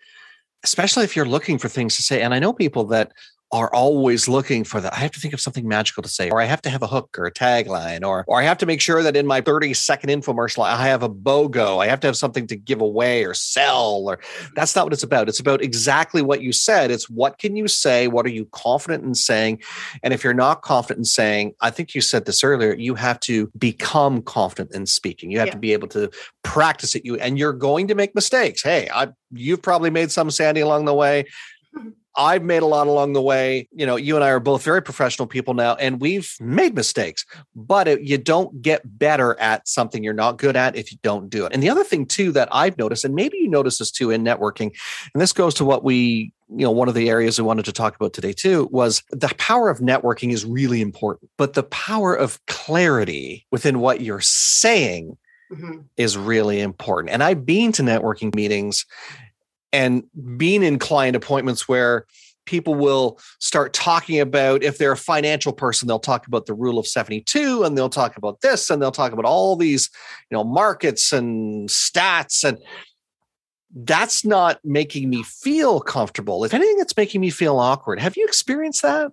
especially 0.65 1.05
if 1.05 1.15
you're 1.15 1.27
looking 1.27 1.59
for 1.59 1.69
things 1.69 1.97
to 1.97 2.03
say, 2.03 2.23
and 2.23 2.33
I 2.33 2.39
know 2.39 2.53
people 2.53 2.85
that 2.87 3.13
are 3.53 3.73
always 3.75 4.29
looking 4.29 4.65
for 4.65 4.81
that. 4.81 4.95
I 4.95 4.97
have 4.97 5.11
to 5.13 5.21
think 5.21 5.35
of 5.35 5.41
something 5.41 5.69
magical 5.69 6.03
to 6.03 6.09
say, 6.09 6.31
or 6.31 6.41
I 6.41 6.47
have 6.47 6.63
to 6.63 6.71
have 6.71 6.83
a 6.83 6.87
hook 6.87 7.19
or 7.19 7.27
a 7.27 7.33
tagline, 7.33 8.03
or 8.03 8.25
or 8.27 8.41
I 8.41 8.45
have 8.45 8.57
to 8.59 8.67
make 8.67 8.81
sure 8.81 9.03
that 9.03 9.15
in 9.15 9.27
my 9.27 9.43
30 9.43 9.75
second 9.75 10.09
infomercial 10.09 10.65
I 10.65 10.89
have 10.89 11.03
a 11.03 11.09
BOGO. 11.09 11.83
I 11.83 11.87
have 11.87 12.01
to 12.01 12.07
have 12.07 12.17
something 12.17 12.47
to 12.47 12.57
give 12.57 12.81
away 12.81 13.25
or 13.25 13.35
sell, 13.35 14.05
or 14.09 14.19
that's 14.55 14.75
not 14.75 14.87
what 14.87 14.95
it's 14.95 15.03
about. 15.03 15.29
It's 15.29 15.41
about 15.41 15.63
exactly 15.63 16.23
what 16.23 16.41
you 16.41 16.53
said. 16.53 16.91
It's 16.91 17.11
what 17.11 17.39
can 17.39 17.55
you 17.55 17.69
say? 17.69 18.09
What 18.09 18.25
are 18.25 18.31
you 18.31 18.47
confident 18.53 19.05
in 19.05 19.15
saying? 19.15 19.61
And 20.03 20.15
if 20.15 20.25
you're 20.25 20.33
not 20.33 20.63
confident 20.63 21.01
in 21.01 21.05
saying, 21.05 21.55
I 21.61 21.71
think 21.71 21.95
you 21.95 22.01
said 22.01 22.25
this 22.25 22.43
earlier, 22.43 22.75
you 22.75 22.95
have 22.95 23.21
to 23.21 23.51
become 23.59 24.23
confident 24.23 24.75
in 24.75 24.87
speaking. 24.87 25.31
You 25.31 25.39
have 25.41 25.49
yeah. 25.49 25.53
to 25.53 25.59
be 25.59 25.75
able 25.75 25.89
to 25.89 26.11
practice 26.43 26.95
it. 26.95 27.05
You 27.05 27.17
and 27.17 27.39
you're 27.39 27.53
going 27.53 27.89
to 27.89 27.95
make 27.95 28.15
mistakes. 28.15 28.63
Hey, 28.63 28.89
I 28.93 29.09
you've 29.31 29.63
probably 29.63 29.91
made 29.91 30.11
some 30.11 30.31
Sandy 30.31 30.63
along 30.63 30.87
the 30.87 30.95
way. 30.95 31.27
I've 32.17 32.43
made 32.43 32.62
a 32.62 32.67
lot 32.67 32.87
along 32.87 33.14
the 33.14 33.23
way. 33.23 33.69
You 33.73 33.87
know, 33.87 33.97
you 33.97 34.17
and 34.17 34.25
I 34.25 34.31
are 34.31 34.41
both 34.41 34.62
very 34.62 34.82
professional 34.82 35.26
people 35.26 35.55
now, 35.55 35.75
and 35.76 36.00
we've 36.00 36.35
made 36.41 36.75
mistakes, 36.75 37.25
but 37.55 37.88
it, 37.88 38.03
you 38.03 38.19
don't 38.19 38.61
get 38.61 38.99
better 38.99 39.38
at 39.41 39.67
something 39.67 40.05
you're 40.05 40.12
not 40.12 40.37
good 40.37 40.56
at 40.56 40.76
if 40.76 40.93
you 40.93 40.99
don't 41.03 41.31
do 41.31 41.47
it. 41.47 41.53
And 41.53 41.62
the 41.62 41.70
other 41.70 41.85
thing, 41.85 42.06
too, 42.06 42.32
that 42.32 42.49
I've 42.53 42.76
noticed, 42.76 43.05
and 43.05 43.14
maybe 43.14 43.38
you 43.38 43.49
notice 43.49 43.79
this 43.79 43.91
too 43.91 44.11
in 44.11 44.25
networking, 44.25 44.75
and 45.15 45.20
this 45.20 45.32
goes 45.32 45.55
to 45.55 45.65
what 45.65 45.84
we 45.84 46.32
you 46.55 46.67
know 46.67 46.70
one 46.70 46.89
of 46.89 46.94
the 46.94 47.08
areas 47.08 47.39
we 47.39 47.46
wanted 47.46 47.65
to 47.65 47.72
talk 47.72 47.96
about 47.96 48.13
today 48.13 48.32
too 48.32 48.69
was 48.70 49.03
the 49.10 49.32
power 49.39 49.70
of 49.70 49.79
networking 49.79 50.32
is 50.32 50.44
really 50.44 50.82
important 50.82 51.31
but 51.39 51.55
the 51.55 51.63
power 51.63 52.15
of 52.15 52.44
clarity 52.46 53.46
within 53.51 53.81
what 53.81 54.03
you're 54.03 54.20
saying 54.20 55.17
mm-hmm. 55.51 55.81
is 55.96 56.19
really 56.19 56.60
important 56.60 57.10
and 57.10 57.22
i've 57.22 57.46
been 57.46 57.72
to 57.72 57.82
networking 57.82 58.34
meetings 58.34 58.84
and 59.72 60.05
being 60.36 60.62
in 60.62 60.79
client 60.79 61.17
appointments 61.17 61.69
where 61.69 62.06
people 62.44 62.74
will 62.74 63.20
start 63.38 63.72
talking 63.72 64.19
about 64.19 64.62
if 64.64 64.76
they're 64.76 64.93
a 64.93 64.96
financial 64.96 65.52
person 65.52 65.86
they'll 65.86 65.98
talk 65.98 66.26
about 66.26 66.46
the 66.46 66.55
rule 66.55 66.79
of 66.79 66.86
72 66.86 67.62
and 67.62 67.79
they'll 67.79 67.88
talk 67.88 68.17
about 68.17 68.41
this 68.41 68.69
and 68.69 68.82
they'll 68.82 68.91
talk 68.91 69.12
about 69.12 69.24
all 69.24 69.55
these 69.55 69.88
you 70.31 70.36
know 70.36 70.43
markets 70.43 71.12
and 71.12 71.69
stats 71.69 72.43
and 72.43 72.58
that's 73.74 74.24
not 74.24 74.60
making 74.64 75.08
me 75.08 75.22
feel 75.22 75.81
comfortable. 75.81 76.44
If 76.44 76.55
anything 76.55 76.76
it's 76.79 76.96
making 76.96 77.20
me 77.20 77.31
feel 77.31 77.58
awkward. 77.58 78.00
Have 78.00 78.17
you 78.17 78.26
experienced 78.26 78.82
that? 78.82 79.12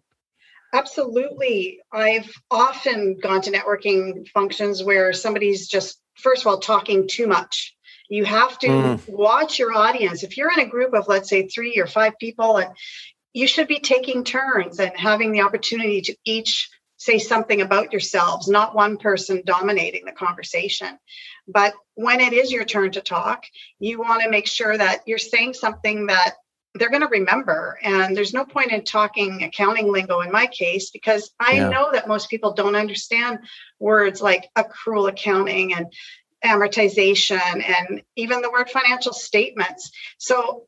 Absolutely. 0.74 1.80
I've 1.92 2.32
often 2.52 3.18
gone 3.22 3.42
to 3.42 3.52
networking 3.52 4.28
functions 4.30 4.84
where 4.84 5.14
somebody's 5.14 5.68
just 5.68 6.02
first 6.16 6.42
of 6.42 6.48
all 6.48 6.60
talking 6.60 7.08
too 7.08 7.26
much 7.26 7.76
you 8.10 8.26
have 8.26 8.58
to 8.60 8.68
mm. 8.68 9.10
watch 9.10 9.60
your 9.60 9.74
audience. 9.74 10.24
If 10.24 10.36
you're 10.36 10.52
in 10.52 10.60
a 10.60 10.70
group 10.70 10.94
of, 10.94 11.08
let's 11.08 11.30
say, 11.30 11.48
three 11.48 11.78
or 11.78 11.88
five 11.88 12.18
people, 12.20 12.58
and 12.58 12.76
you 13.34 13.48
should 13.48 13.68
be 13.68 13.80
taking 13.80 14.24
turns 14.24 14.80
and 14.80 14.92
having 14.98 15.32
the 15.32 15.42
opportunity 15.42 16.02
to 16.02 16.16
each 16.26 16.70
say 16.98 17.18
something 17.18 17.62
about 17.62 17.94
yourselves, 17.94 18.50
not 18.50 18.76
one 18.76 18.98
person 18.98 19.42
dominating 19.46 20.04
the 20.04 20.12
conversation. 20.12 20.98
But 21.48 21.74
when 21.94 22.20
it 22.20 22.34
is 22.34 22.52
your 22.52 22.66
turn 22.66 22.92
to 22.92 23.02
talk, 23.02 23.46
you 23.80 24.00
want 24.00 24.24
to 24.24 24.30
make 24.30 24.48
sure 24.48 24.78
that 24.78 25.04
you're 25.06 25.18
saying 25.18 25.54
something 25.54 26.08
that 26.08 26.36
they're 26.76 26.90
going 26.90 27.02
to 27.02 27.08
remember. 27.08 27.80
And 27.82 28.18
there's 28.18 28.34
no 28.34 28.44
point 28.44 28.72
in 28.72 28.84
talking 28.84 29.44
accounting 29.44 29.92
lingo 29.92 30.20
in 30.22 30.32
my 30.32 30.48
case 30.48 30.90
because 30.90 31.32
I 31.40 31.54
yeah. 31.54 31.70
know 31.70 31.90
that 31.94 32.08
most 32.08 32.30
people 32.30 32.54
don't 32.54 32.76
understand 32.76 33.40
words 33.80 34.22
like 34.22 34.50
accrual 34.58 35.10
accounting 35.10 35.74
and 35.74 35.92
amortization 36.44 37.64
and 37.64 38.02
even 38.16 38.42
the 38.42 38.52
word 38.52 38.70
financial 38.70 39.14
statements. 39.14 39.92
So 40.18 40.68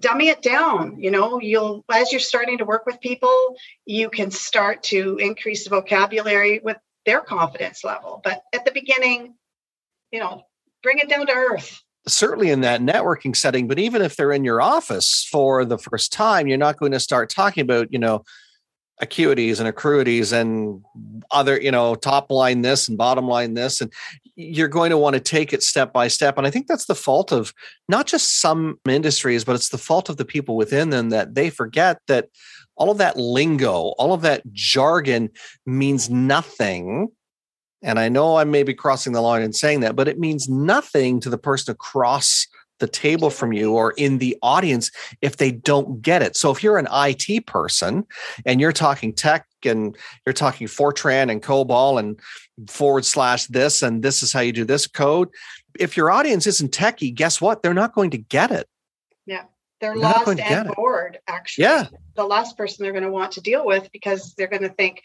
dummy 0.00 0.28
it 0.28 0.40
down 0.40 0.98
you 0.98 1.10
know 1.10 1.38
you'll 1.40 1.84
as 1.92 2.10
you're 2.10 2.20
starting 2.20 2.58
to 2.58 2.64
work 2.64 2.86
with 2.86 3.00
people 3.00 3.54
you 3.84 4.08
can 4.08 4.30
start 4.30 4.82
to 4.82 5.16
increase 5.18 5.64
the 5.64 5.70
vocabulary 5.70 6.60
with 6.64 6.78
their 7.04 7.20
confidence 7.20 7.84
level 7.84 8.20
but 8.24 8.42
at 8.54 8.64
the 8.64 8.72
beginning 8.72 9.34
you 10.10 10.18
know 10.18 10.42
bring 10.82 10.98
it 10.98 11.10
down 11.10 11.26
to 11.26 11.32
earth 11.32 11.82
certainly 12.08 12.50
in 12.50 12.62
that 12.62 12.80
networking 12.80 13.36
setting 13.36 13.68
but 13.68 13.78
even 13.78 14.00
if 14.00 14.16
they're 14.16 14.32
in 14.32 14.44
your 14.44 14.62
office 14.62 15.28
for 15.30 15.64
the 15.64 15.78
first 15.78 16.10
time 16.10 16.46
you're 16.46 16.56
not 16.56 16.78
going 16.78 16.92
to 16.92 17.00
start 17.00 17.28
talking 17.28 17.62
about 17.62 17.92
you 17.92 17.98
know 17.98 18.24
acuities 19.02 19.58
and 19.58 19.68
accruities 19.68 20.32
and 20.32 20.82
other 21.30 21.60
you 21.60 21.70
know 21.70 21.94
top 21.96 22.30
line 22.30 22.62
this 22.62 22.88
and 22.88 22.96
bottom 22.96 23.26
line 23.26 23.54
this. 23.54 23.80
And 23.80 23.92
you're 24.36 24.68
going 24.68 24.90
to 24.90 24.96
want 24.96 25.14
to 25.14 25.20
take 25.20 25.52
it 25.52 25.62
step 25.62 25.92
by 25.92 26.08
step. 26.08 26.38
And 26.38 26.46
i 26.46 26.50
think 26.50 26.66
that's 26.66 26.86
the 26.86 26.94
fault 26.94 27.32
of 27.32 27.52
not 27.88 28.06
just 28.06 28.40
some 28.40 28.78
industries 28.88 29.44
but 29.44 29.56
it's 29.56 29.70
the 29.70 29.78
fault 29.78 30.08
of 30.08 30.16
the 30.16 30.24
people 30.24 30.56
within 30.56 30.90
them 30.90 31.10
that 31.10 31.34
they 31.34 31.50
forget 31.50 31.98
that 32.06 32.28
all 32.76 32.90
of 32.90 32.98
that 32.98 33.16
lingo 33.16 33.92
all 33.98 34.12
of 34.12 34.22
that 34.22 34.50
jargon 34.52 35.30
means 35.66 36.08
nothing. 36.08 37.08
And 37.84 37.98
I 37.98 38.08
know 38.08 38.36
I 38.36 38.44
may 38.44 38.62
be 38.62 38.74
crossing 38.74 39.12
the 39.12 39.20
line 39.20 39.42
in 39.42 39.52
saying 39.52 39.80
that, 39.80 39.96
but 39.96 40.06
it 40.06 40.18
means 40.18 40.48
nothing 40.48 41.18
to 41.18 41.28
the 41.28 41.38
person 41.38 41.72
across 41.72 42.46
the 42.82 42.88
table 42.88 43.30
from 43.30 43.52
you 43.52 43.72
or 43.72 43.92
in 43.92 44.18
the 44.18 44.36
audience 44.42 44.90
if 45.22 45.36
they 45.36 45.52
don't 45.52 46.02
get 46.02 46.20
it. 46.20 46.36
So 46.36 46.50
if 46.50 46.64
you're 46.64 46.78
an 46.78 46.88
IT 46.90 47.46
person 47.46 48.04
and 48.44 48.60
you're 48.60 48.72
talking 48.72 49.12
tech 49.12 49.46
and 49.64 49.96
you're 50.26 50.32
talking 50.32 50.66
Fortran 50.66 51.30
and 51.30 51.40
COBOL 51.40 52.00
and 52.00 52.20
forward 52.68 53.04
slash 53.04 53.46
this 53.46 53.82
and 53.82 54.02
this 54.02 54.20
is 54.24 54.32
how 54.32 54.40
you 54.40 54.52
do 54.52 54.64
this 54.64 54.88
code, 54.88 55.28
if 55.78 55.96
your 55.96 56.10
audience 56.10 56.48
isn't 56.48 56.72
techie, 56.72 57.14
guess 57.14 57.40
what? 57.40 57.62
They're 57.62 57.72
not 57.72 57.94
going 57.94 58.10
to 58.10 58.18
get 58.18 58.50
it. 58.50 58.68
Yeah. 59.26 59.44
They're, 59.80 59.94
they're 59.94 60.02
lost 60.02 60.40
and 60.40 60.74
bored, 60.74 61.20
actually. 61.28 61.64
Yeah. 61.64 61.86
The 62.16 62.24
last 62.24 62.58
person 62.58 62.82
they're 62.82 62.92
going 62.92 63.04
to 63.04 63.10
want 63.10 63.30
to 63.32 63.40
deal 63.40 63.64
with 63.64 63.88
because 63.92 64.34
they're 64.34 64.48
going 64.48 64.62
to 64.62 64.68
think, 64.70 65.02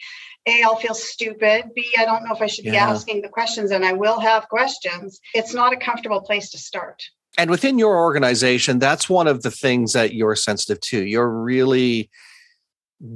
A, 0.48 0.64
I'll 0.64 0.78
feel 0.78 0.96
stupid. 0.96 1.72
B, 1.76 1.94
I 1.98 2.06
don't 2.06 2.24
know 2.24 2.34
if 2.34 2.42
I 2.42 2.48
should 2.48 2.66
be 2.66 2.76
asking 2.76 3.22
the 3.22 3.30
questions, 3.30 3.72
and 3.72 3.86
I 3.86 3.94
will 3.94 4.20
have 4.20 4.50
questions. 4.50 5.20
It's 5.34 5.54
not 5.54 5.74
a 5.74 5.78
comfortable 5.78 6.22
place 6.22 6.52
to 6.52 6.58
start. 6.58 7.04
And 7.38 7.52
within 7.52 7.78
your 7.78 7.98
organization, 7.98 8.80
that's 8.80 9.08
one 9.08 9.28
of 9.28 9.44
the 9.44 9.52
things 9.52 9.94
that 9.94 10.14
you're 10.14 10.36
sensitive 10.36 10.82
to. 10.82 11.06
You're 11.06 11.30
really 11.30 12.10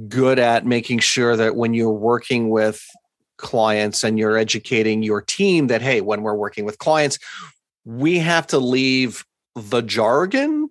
good 0.08 0.38
at 0.38 0.64
making 0.64 1.00
sure 1.00 1.36
that 1.36 1.56
when 1.56 1.74
you're 1.74 1.90
working 1.90 2.48
with 2.48 2.86
clients 3.36 4.04
and 4.04 4.18
you're 4.18 4.38
educating 4.38 5.02
your 5.02 5.20
team 5.20 5.66
that, 5.66 5.82
hey, 5.82 6.00
when 6.00 6.22
we're 6.22 6.36
working 6.36 6.64
with 6.64 6.78
clients, 6.78 7.18
we 7.84 8.20
have 8.20 8.46
to 8.46 8.58
leave 8.58 9.24
the 9.56 9.82
jargon 9.82 10.70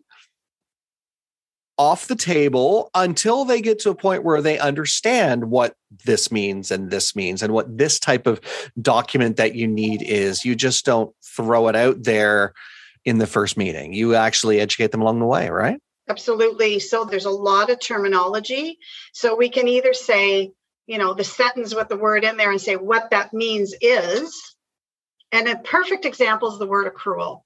off 1.77 2.07
the 2.07 2.15
table 2.15 2.89
until 2.93 3.43
they 3.43 3.59
get 3.59 3.79
to 3.79 3.89
a 3.89 3.95
point 3.95 4.23
where 4.23 4.41
they 4.41 4.59
understand 4.59 5.49
what 5.49 5.75
this 6.05 6.31
means 6.31 6.71
and 6.71 6.89
this 6.89 7.15
means 7.15 7.41
and 7.41 7.53
what 7.53 7.77
this 7.77 7.99
type 7.99 8.27
of 8.27 8.39
document 8.81 9.35
that 9.35 9.55
you 9.55 9.67
need 9.67 10.01
is. 10.03 10.45
You 10.45 10.55
just 10.55 10.85
don't 10.85 11.13
throw 11.21 11.67
it 11.67 11.75
out 11.75 12.03
there 12.03 12.53
in 13.05 13.17
the 13.17 13.27
first 13.27 13.57
meeting. 13.57 13.93
You 13.93 14.15
actually 14.15 14.59
educate 14.59 14.91
them 14.91 15.01
along 15.01 15.19
the 15.19 15.25
way, 15.25 15.49
right? 15.49 15.79
Absolutely. 16.09 16.79
So 16.79 17.05
there's 17.05 17.25
a 17.25 17.31
lot 17.31 17.69
of 17.69 17.79
terminology. 17.79 18.77
So 19.13 19.35
we 19.35 19.49
can 19.49 19.67
either 19.67 19.93
say, 19.93 20.51
you 20.87 20.97
know, 20.97 21.13
the 21.13 21.23
sentence 21.23 21.73
with 21.73 21.89
the 21.89 21.97
word 21.97 22.23
in 22.23 22.37
there 22.37 22.51
and 22.51 22.61
say 22.61 22.75
what 22.75 23.11
that 23.11 23.33
means 23.33 23.73
is. 23.81 24.55
And 25.31 25.47
a 25.47 25.57
perfect 25.57 26.05
example 26.05 26.51
is 26.51 26.59
the 26.59 26.67
word 26.67 26.93
accrual 26.93 27.41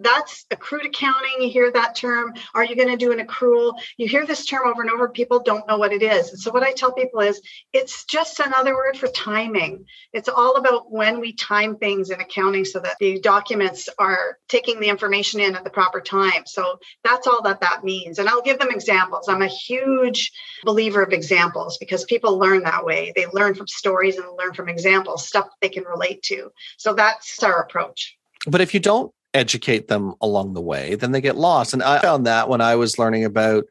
that's 0.00 0.44
accrued 0.50 0.86
accounting. 0.86 1.40
You 1.40 1.48
hear 1.48 1.70
that 1.72 1.94
term. 1.94 2.34
Are 2.54 2.64
you 2.64 2.76
going 2.76 2.88
to 2.88 2.96
do 2.96 3.12
an 3.12 3.26
accrual? 3.26 3.74
You 3.96 4.06
hear 4.06 4.26
this 4.26 4.44
term 4.44 4.66
over 4.66 4.82
and 4.82 4.90
over. 4.90 5.08
People 5.08 5.40
don't 5.40 5.66
know 5.66 5.78
what 5.78 5.92
it 5.92 6.02
is. 6.02 6.30
And 6.30 6.38
so, 6.38 6.50
what 6.50 6.62
I 6.62 6.72
tell 6.72 6.92
people 6.92 7.20
is 7.20 7.40
it's 7.72 8.04
just 8.04 8.40
another 8.40 8.74
word 8.74 8.96
for 8.98 9.08
timing. 9.08 9.86
It's 10.12 10.28
all 10.28 10.56
about 10.56 10.92
when 10.92 11.20
we 11.20 11.32
time 11.32 11.76
things 11.76 12.10
in 12.10 12.20
accounting 12.20 12.64
so 12.64 12.80
that 12.80 12.96
the 13.00 13.20
documents 13.20 13.88
are 13.98 14.38
taking 14.48 14.80
the 14.80 14.88
information 14.88 15.40
in 15.40 15.56
at 15.56 15.64
the 15.64 15.70
proper 15.70 16.00
time. 16.00 16.44
So, 16.46 16.78
that's 17.02 17.26
all 17.26 17.42
that 17.42 17.60
that 17.62 17.84
means. 17.84 18.18
And 18.18 18.28
I'll 18.28 18.42
give 18.42 18.58
them 18.58 18.70
examples. 18.70 19.28
I'm 19.28 19.42
a 19.42 19.46
huge 19.46 20.30
believer 20.64 21.02
of 21.02 21.12
examples 21.12 21.78
because 21.78 22.04
people 22.04 22.38
learn 22.38 22.64
that 22.64 22.84
way. 22.84 23.12
They 23.16 23.26
learn 23.28 23.54
from 23.54 23.66
stories 23.66 24.16
and 24.16 24.26
learn 24.38 24.52
from 24.52 24.68
examples, 24.68 25.26
stuff 25.26 25.48
they 25.62 25.70
can 25.70 25.84
relate 25.84 26.22
to. 26.24 26.50
So, 26.76 26.92
that's 26.92 27.42
our 27.42 27.62
approach. 27.62 28.16
But 28.46 28.60
if 28.60 28.74
you 28.74 28.80
don't 28.80 29.12
educate 29.36 29.88
them 29.88 30.14
along 30.20 30.54
the 30.54 30.60
way, 30.60 30.94
then 30.94 31.12
they 31.12 31.20
get 31.20 31.36
lost. 31.36 31.72
And 31.72 31.82
I 31.82 32.00
found 32.00 32.26
that 32.26 32.48
when 32.48 32.60
I 32.60 32.74
was 32.74 32.98
learning 32.98 33.24
about 33.24 33.64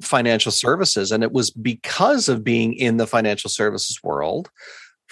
financial 0.00 0.52
services, 0.52 1.12
and 1.12 1.22
it 1.22 1.32
was 1.32 1.50
because 1.50 2.28
of 2.28 2.42
being 2.42 2.74
in 2.74 2.96
the 2.96 3.06
financial 3.06 3.50
services 3.50 4.02
world 4.02 4.50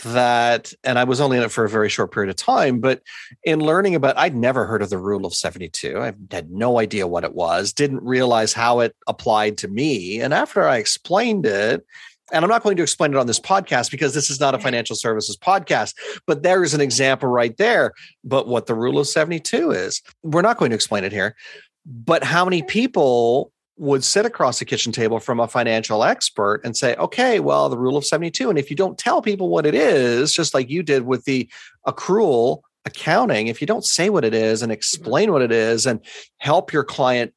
that 0.02 0.72
and 0.82 0.98
I 0.98 1.04
was 1.04 1.20
only 1.20 1.36
in 1.36 1.42
it 1.42 1.50
for 1.50 1.64
a 1.64 1.68
very 1.68 1.88
short 1.88 2.12
period 2.12 2.30
of 2.30 2.36
time, 2.36 2.80
but 2.80 3.02
in 3.44 3.60
learning 3.60 3.94
about 3.94 4.16
I'd 4.16 4.34
never 4.34 4.66
heard 4.66 4.82
of 4.82 4.90
the 4.90 4.98
rule 4.98 5.26
of 5.26 5.34
72. 5.34 5.98
I 5.98 6.12
had 6.30 6.50
no 6.50 6.78
idea 6.78 7.06
what 7.06 7.24
it 7.24 7.34
was, 7.34 7.72
didn't 7.72 8.02
realize 8.02 8.52
how 8.52 8.80
it 8.80 8.96
applied 9.06 9.58
to 9.58 9.68
me. 9.68 10.20
And 10.20 10.32
after 10.32 10.66
I 10.66 10.78
explained 10.78 11.46
it, 11.46 11.84
and 12.32 12.44
I'm 12.44 12.50
not 12.50 12.62
going 12.62 12.76
to 12.76 12.82
explain 12.82 13.12
it 13.12 13.16
on 13.16 13.26
this 13.26 13.40
podcast 13.40 13.90
because 13.90 14.14
this 14.14 14.30
is 14.30 14.40
not 14.40 14.54
a 14.54 14.58
financial 14.58 14.96
services 14.96 15.36
podcast, 15.36 15.94
but 16.26 16.42
there 16.42 16.62
is 16.62 16.74
an 16.74 16.80
example 16.80 17.28
right 17.28 17.56
there. 17.56 17.92
But 18.24 18.48
what 18.48 18.66
the 18.66 18.74
rule 18.74 18.98
of 18.98 19.06
72 19.06 19.70
is, 19.70 20.02
we're 20.22 20.42
not 20.42 20.58
going 20.58 20.70
to 20.70 20.74
explain 20.74 21.04
it 21.04 21.12
here. 21.12 21.36
But 21.86 22.24
how 22.24 22.44
many 22.44 22.62
people 22.62 23.52
would 23.80 24.04
sit 24.04 24.26
across 24.26 24.58
the 24.58 24.64
kitchen 24.66 24.92
table 24.92 25.18
from 25.18 25.40
a 25.40 25.48
financial 25.48 26.04
expert 26.04 26.60
and 26.64 26.76
say, 26.76 26.94
okay, 26.96 27.40
well, 27.40 27.70
the 27.70 27.78
rule 27.78 27.96
of 27.96 28.04
72. 28.04 28.50
And 28.50 28.58
if 28.58 28.68
you 28.68 28.76
don't 28.76 28.98
tell 28.98 29.22
people 29.22 29.48
what 29.48 29.64
it 29.64 29.74
is, 29.74 30.34
just 30.34 30.52
like 30.52 30.68
you 30.68 30.82
did 30.82 31.06
with 31.06 31.24
the 31.24 31.48
accrual 31.86 32.60
accounting, 32.84 33.46
if 33.46 33.60
you 33.60 33.66
don't 33.66 33.84
say 33.84 34.10
what 34.10 34.24
it 34.24 34.34
is 34.34 34.60
and 34.60 34.70
mm-hmm. 34.70 34.76
explain 34.76 35.32
what 35.32 35.40
it 35.40 35.50
is 35.50 35.86
and 35.86 36.00
help 36.36 36.74
your 36.74 36.84
client 36.84 37.32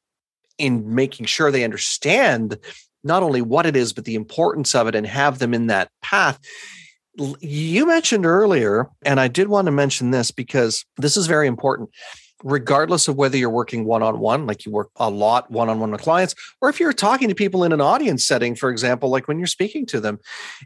in 0.58 0.94
making 0.94 1.24
sure 1.26 1.50
they 1.50 1.64
understand 1.64 2.58
not 3.04 3.22
only 3.22 3.42
what 3.42 3.66
it 3.66 3.76
is, 3.76 3.92
but 3.92 4.04
the 4.04 4.14
importance 4.14 4.74
of 4.74 4.88
it 4.88 4.94
and 4.94 5.06
have 5.06 5.38
them 5.38 5.54
in 5.54 5.68
that 5.68 5.90
path. 6.02 6.40
You 7.40 7.86
mentioned 7.86 8.26
earlier, 8.26 8.88
and 9.04 9.20
I 9.20 9.28
did 9.28 9.48
want 9.48 9.66
to 9.66 9.72
mention 9.72 10.10
this 10.10 10.30
because 10.30 10.84
this 10.96 11.16
is 11.16 11.26
very 11.26 11.46
important. 11.46 11.90
Regardless 12.42 13.06
of 13.08 13.16
whether 13.16 13.36
you're 13.36 13.48
working 13.48 13.84
one 13.84 14.02
on 14.02 14.18
one, 14.18 14.46
like 14.46 14.66
you 14.66 14.72
work 14.72 14.90
a 14.96 15.08
lot 15.08 15.50
one 15.50 15.70
on 15.70 15.78
one 15.80 15.92
with 15.92 16.02
clients, 16.02 16.34
or 16.60 16.68
if 16.68 16.80
you're 16.80 16.92
talking 16.92 17.28
to 17.28 17.34
people 17.34 17.64
in 17.64 17.72
an 17.72 17.80
audience 17.80 18.24
setting, 18.24 18.54
for 18.54 18.68
example, 18.68 19.08
like 19.08 19.28
when 19.28 19.38
you're 19.38 19.46
speaking 19.46 19.86
to 19.86 20.00
them, 20.00 20.18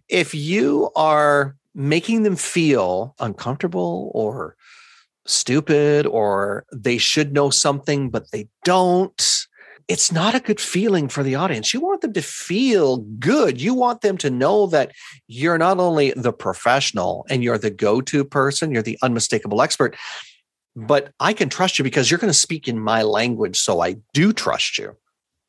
if 0.09 0.35
you 0.35 0.91
are 0.97 1.55
making 1.75 2.23
them 2.23 2.35
feel 2.35 3.15
uncomfortable 3.21 4.11
or 4.15 4.57
stupid 5.27 6.07
or 6.07 6.65
they 6.73 6.99
should 6.99 7.33
know 7.33 7.51
something, 7.51 8.11
but 8.11 8.31
they 8.33 8.49
don't, 8.65 9.47
it's 9.89 10.13
not 10.13 10.35
a 10.35 10.41
good 10.41 10.61
feeling 10.61 11.09
for 11.09 11.23
the 11.23 11.35
audience. 11.35 11.73
You 11.73 11.81
want 11.81 12.03
them 12.03 12.13
to 12.13 12.23
feel 12.23 12.99
good. 12.99 13.59
You 13.61 13.73
want 13.73 14.03
them 14.03 14.19
to 14.19 14.31
know 14.31 14.67
that 14.67 14.93
you're 15.27 15.57
not 15.57 15.79
only 15.79 16.13
the 16.15 16.33
professional 16.33 17.27
and 17.31 17.43
you're 17.43 17.59
the 17.59 17.71
go 17.71 18.03
to 18.03 18.23
person, 18.23 18.71
you're 18.71 18.83
the 18.83 18.99
unmistakable 19.03 19.63
expert, 19.63 19.97
but 20.77 21.13
I 21.19 21.33
can 21.33 21.49
trust 21.49 21.79
you 21.79 21.85
because 21.85 22.11
you're 22.11 22.19
going 22.19 22.31
to 22.31 22.39
speak 22.39 22.69
in 22.69 22.79
my 22.79 23.03
language. 23.03 23.59
So 23.59 23.81
I 23.81 23.97
do 24.13 24.35
trust 24.35 24.77
you. 24.77 24.95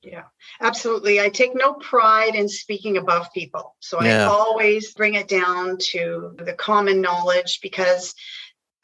Yeah, 0.01 0.24
absolutely. 0.62 1.19
I 1.19 1.27
take 1.27 1.53
no 1.53 1.74
pride 1.74 2.34
in 2.34 2.48
speaking 2.48 2.96
above 2.96 3.27
people. 3.34 3.75
So 3.81 4.01
yeah. 4.01 4.24
I 4.24 4.27
always 4.29 4.93
bring 4.93 5.15
it 5.15 5.27
down 5.27 5.77
to 5.91 6.34
the 6.38 6.53
common 6.53 7.01
knowledge 7.01 7.60
because 7.62 8.15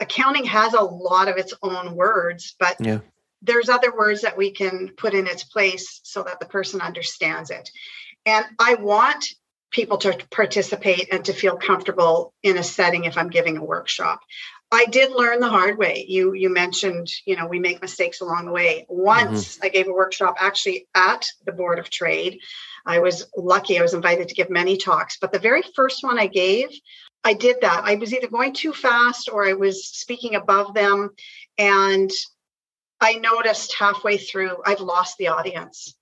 accounting 0.02 0.44
has 0.44 0.74
a 0.74 0.82
lot 0.82 1.30
of 1.30 1.38
its 1.38 1.54
own 1.64 1.96
words, 1.96 2.54
but 2.60 2.76
yeah 2.82 3.00
there's 3.46 3.70
other 3.70 3.96
words 3.96 4.22
that 4.22 4.38
we 4.38 4.52
can 4.52 4.90
put 4.98 5.14
in 5.14 5.28
its 5.28 5.44
place 5.44 6.02
so 6.04 6.24
that 6.24 6.40
the 6.40 6.46
person 6.46 6.82
understands 6.82 7.50
it. 7.50 7.70
And 8.26 8.46
I 8.60 8.76
want 8.76 9.26
people 9.72 9.98
to 9.98 10.18
participate 10.32 11.10
and 11.12 11.26
to 11.26 11.34
feel 11.34 11.58
comfortable 11.58 12.34
in 12.44 12.58
a 12.58 12.64
setting 12.64 13.04
if 13.04 13.18
I'm 13.18 13.30
giving 13.30 13.58
a 13.58 13.64
workshop. 13.64 14.22
I 14.72 14.86
did 14.86 15.12
learn 15.12 15.40
the 15.40 15.50
hard 15.50 15.78
way. 15.78 16.06
You 16.08 16.34
you 16.34 16.50
mentioned, 16.50 17.08
you 17.26 17.36
know, 17.36 17.46
we 17.46 17.60
make 17.60 17.82
mistakes 17.82 18.22
along 18.22 18.46
the 18.46 18.52
way. 18.52 18.86
Once 18.90 19.56
mm-hmm. 19.56 19.66
I 19.66 19.70
gave 19.70 19.88
a 19.88 19.94
workshop 19.94 20.36
actually 20.40 20.88
at 20.96 21.28
the 21.46 21.52
Board 21.52 21.78
of 21.78 21.90
Trade. 21.90 22.40
I 22.86 23.00
was 23.00 23.28
lucky. 23.36 23.78
I 23.78 23.82
was 23.82 23.94
invited 23.94 24.30
to 24.30 24.36
give 24.36 24.50
many 24.50 24.78
talks, 24.78 25.18
but 25.20 25.32
the 25.32 25.40
very 25.40 25.62
first 25.76 26.04
one 26.04 26.20
I 26.20 26.28
gave, 26.28 26.70
I 27.24 27.34
did 27.34 27.58
that. 27.62 27.84
I 27.84 27.96
was 27.96 28.14
either 28.14 28.28
going 28.28 28.54
too 28.54 28.74
fast 28.74 29.30
or 29.32 29.48
I 29.48 29.54
was 29.54 29.88
speaking 29.88 30.36
above 30.36 30.74
them 30.74 31.12
and 31.58 32.12
I 33.06 33.14
noticed 33.14 33.76
halfway 33.78 34.18
through 34.18 34.58
I've 34.66 34.80
lost 34.80 35.20
the 35.20 35.28
audience. 35.28 35.96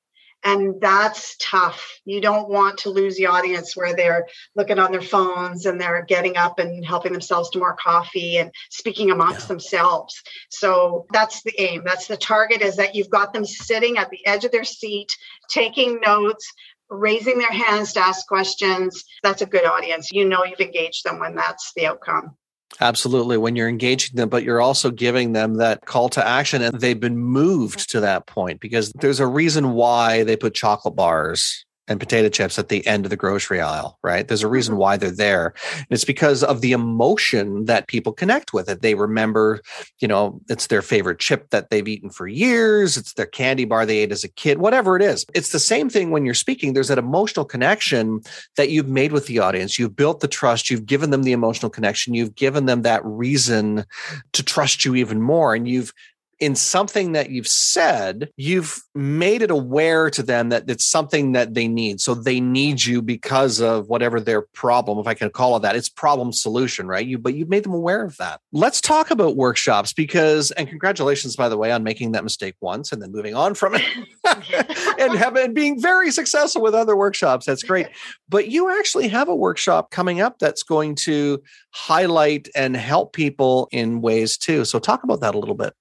And 0.46 0.80
that's 0.80 1.36
tough. 1.38 2.00
You 2.06 2.22
don't 2.22 2.48
want 2.48 2.78
to 2.80 2.90
lose 2.90 3.18
the 3.18 3.26
audience 3.26 3.76
where 3.76 3.94
they're 3.94 4.26
looking 4.56 4.80
on 4.80 4.94
their 4.94 5.02
phones 5.02 5.66
and 5.66 5.80
they're 5.80 6.06
getting 6.06 6.38
up 6.38 6.60
and 6.60 6.86
helping 6.86 7.12
themselves 7.12 7.50
to 7.50 7.60
more 7.60 7.76
coffee 7.76 8.38
and 8.38 8.54
speaking 8.70 9.12
amongst 9.12 9.42
yeah. 9.42 9.48
themselves. 9.48 10.22
So 10.50 11.06
that's 11.12 11.44
the 11.44 11.54
aim. 11.60 11.84
That's 11.86 12.08
the 12.08 12.16
target 12.16 12.62
is 12.62 12.78
that 12.78 12.96
you've 12.96 13.10
got 13.10 13.34
them 13.34 13.46
sitting 13.46 13.98
at 13.98 14.10
the 14.10 14.26
edge 14.26 14.46
of 14.46 14.52
their 14.54 14.64
seat, 14.64 15.12
taking 15.50 16.00
notes, 16.00 16.50
raising 16.90 17.38
their 17.38 17.52
hands 17.52 17.92
to 17.94 18.00
ask 18.00 18.26
questions. 18.28 19.04
That's 19.24 19.42
a 19.42 19.46
good 19.46 19.66
audience. 19.66 20.10
You 20.14 20.24
know 20.24 20.46
you've 20.46 20.62
engaged 20.62 21.04
them 21.04 21.20
when 21.20 21.36
that's 21.36 21.74
the 21.76 21.86
outcome. 21.86 22.38
Absolutely. 22.82 23.38
When 23.38 23.56
you're 23.56 23.70
engaging 23.70 24.16
them, 24.16 24.30
but 24.30 24.44
you're 24.44 24.62
also 24.62 24.92
giving 24.92 25.34
them 25.34 25.56
that 25.56 25.86
call 25.86 26.10
to 26.10 26.26
action 26.26 26.62
and 26.62 26.80
they've 26.80 27.00
been 27.00 27.18
moved 27.18 27.92
to 27.92 28.00
that 28.02 28.26
point 28.26 28.60
because 28.60 28.92
there's 28.94 29.20
a 29.20 29.28
reason 29.28 29.74
why 29.74 30.24
they 30.24 30.36
put 30.36 30.54
chocolate 30.54 30.96
bars 30.96 31.66
and 31.88 32.00
potato 32.00 32.30
chips 32.30 32.58
at 32.58 32.70
the 32.70 32.86
end 32.88 33.06
of 33.06 33.10
the 33.10 33.18
grocery 33.18 33.60
aisle, 33.60 34.00
right? 34.04 34.28
There's 34.28 34.44
a 34.44 34.48
reason 34.48 34.74
mm-hmm. 34.74 34.82
why 34.82 34.98
they're 34.98 35.12
there. 35.12 35.54
And 35.76 35.88
it's 35.90 36.06
because 36.06 36.44
of 36.44 36.62
the 36.62 36.72
emotion 36.72 37.66
that 37.66 37.88
people 37.88 38.14
connect 38.14 38.54
with 38.54 38.70
it. 38.70 38.82
They 38.82 38.96
remember, 38.96 39.62
you 40.00 40.08
know, 40.08 40.40
it's 40.50 40.68
their 40.68 40.82
favorite 40.82 41.20
chip 41.20 41.50
that 41.50 41.70
they've 41.70 41.88
eaten 41.88 42.10
for 42.10 42.28
years, 42.28 42.96
it's 42.96 43.14
their 43.14 43.26
candy 43.26 43.66
bar 43.66 43.86
they 43.86 44.00
ate 44.00 44.12
as 44.12 44.24
a 44.24 44.30
kid, 44.30 44.60
whatever 44.60 44.96
it 44.96 45.02
is. 45.02 45.26
It's 45.34 45.52
the 45.52 45.60
same 45.60 45.90
thing 45.90 46.12
when 46.12 46.26
you're 46.26 46.34
speaking. 46.34 46.74
There's 46.74 46.88
that 46.88 46.98
emotional 46.98 47.46
connection 47.46 48.22
that 48.56 48.70
you've 48.70 48.88
made 48.88 49.12
with 49.12 49.28
the 49.28 49.40
audience. 49.40 49.78
You've 49.78 49.96
built 49.96 50.22
the 50.22 50.28
trust, 50.28 50.70
you've 50.70 50.86
given 50.86 51.10
them 51.10 51.24
the 51.24 51.34
emotional 51.34 51.70
connection, 51.70 52.14
you've 52.14 52.36
given 52.36 52.66
them 52.66 52.84
that 52.84 53.04
reason 53.04 53.86
to 54.34 54.44
trust 54.44 54.86
you 54.86 54.96
even 54.96 55.22
more. 55.22 55.54
And 55.54 55.68
you've 55.68 55.94
in 56.40 56.56
something 56.56 57.14
that 57.14 57.30
you've 57.30 57.48
said, 57.48 58.30
you've 58.36 58.82
made 58.96 59.42
it 59.42 59.52
aware 59.52 60.10
to 60.10 60.24
them 60.24 60.50
that 60.50 60.70
it's 60.70 60.86
something 60.86 61.34
that 61.34 61.54
they 61.54 61.68
need. 61.68 62.02
So 62.02 62.14
they 62.14 62.40
need 62.40 62.84
you 62.84 63.02
because 63.02 63.62
of 63.62 63.88
whatever 63.88 64.20
their 64.20 64.42
problem, 64.42 65.00
if 65.00 65.08
I 65.08 65.14
can 65.14 65.30
call 65.30 65.56
it 65.58 65.62
that. 65.62 65.76
It's 65.76 65.90
problem 65.90 66.32
solution, 66.32 66.88
right? 66.88 67.06
You 67.06 67.18
but 67.18 67.36
you've 67.36 67.50
made 67.50 67.64
them 67.64 67.74
aware 67.74 68.04
of 68.04 68.18
that. 68.18 68.40
Let's 68.52 68.82
talk 68.82 69.12
about 69.12 69.36
workshops 69.36 69.94
because 69.94 70.52
and 70.52 70.68
congratulations 70.68 71.36
by 71.36 71.50
the 71.50 71.58
way 71.58 71.72
on 71.72 71.84
making 71.84 72.12
that 72.14 72.24
mistake 72.24 72.56
once 72.62 72.92
and 72.92 73.02
then 73.02 73.12
moving 73.12 73.36
on 73.36 73.54
from 73.54 73.76
it 73.76 73.84
and 75.00 75.18
having 75.18 75.54
being 75.54 75.82
very 75.82 76.12
successful 76.12 76.62
with 76.62 76.76
other 76.76 76.96
workshops. 76.96 77.46
That's 77.46 77.64
great. 77.64 77.88
But 78.30 78.50
you 78.50 78.70
actually 78.78 79.08
have 79.10 79.30
a 79.30 79.36
workshop 79.36 79.92
coming 79.92 80.22
up 80.22 80.40
that's 80.40 80.64
going 80.64 80.96
to 80.96 81.42
highlight 81.72 82.48
and 82.56 82.76
help 82.76 83.14
people 83.14 83.68
in 83.72 84.02
ways 84.02 84.38
too. 84.38 84.66
So 84.66 84.80
talk 84.80 85.04
about 85.04 85.22
that 85.22 85.36
a 85.36 85.40
little 85.40 85.56
bit. 85.56 85.74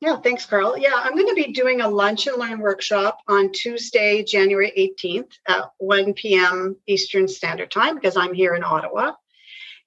Yeah, 0.00 0.16
thanks, 0.16 0.46
Carl. 0.46 0.78
Yeah, 0.78 0.94
I'm 0.94 1.14
going 1.14 1.28
to 1.28 1.34
be 1.34 1.52
doing 1.52 1.82
a 1.82 1.88
lunch 1.88 2.26
and 2.26 2.38
learn 2.38 2.60
workshop 2.60 3.18
on 3.28 3.52
Tuesday, 3.52 4.22
January 4.22 4.72
18th 4.98 5.32
at 5.46 5.64
1 5.76 6.14
p.m. 6.14 6.76
Eastern 6.86 7.28
Standard 7.28 7.70
Time 7.70 7.96
because 7.96 8.16
I'm 8.16 8.32
here 8.32 8.54
in 8.54 8.64
Ottawa. 8.64 9.12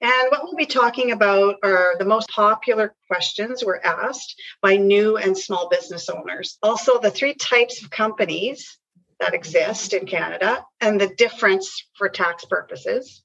And 0.01 0.27
what 0.29 0.43
we'll 0.43 0.55
be 0.55 0.67
talking 0.67 1.13
about 1.13 1.55
are 1.63 1.95
the 1.97 2.05
most 2.05 2.29
popular 2.29 2.93
questions 3.07 3.65
were 3.65 3.83
asked 3.83 4.39
by 4.61 4.77
new 4.77 5.17
and 5.17 5.35
small 5.35 5.67
business 5.67 6.07
owners. 6.09 6.59
Also, 6.61 6.99
the 6.99 7.09
three 7.09 7.33
types 7.33 7.81
of 7.81 7.89
companies 7.89 8.77
that 9.19 9.33
exist 9.33 9.93
in 9.93 10.05
Canada 10.05 10.63
and 10.79 11.01
the 11.01 11.07
difference 11.15 11.87
for 11.97 12.07
tax 12.07 12.45
purposes, 12.45 13.23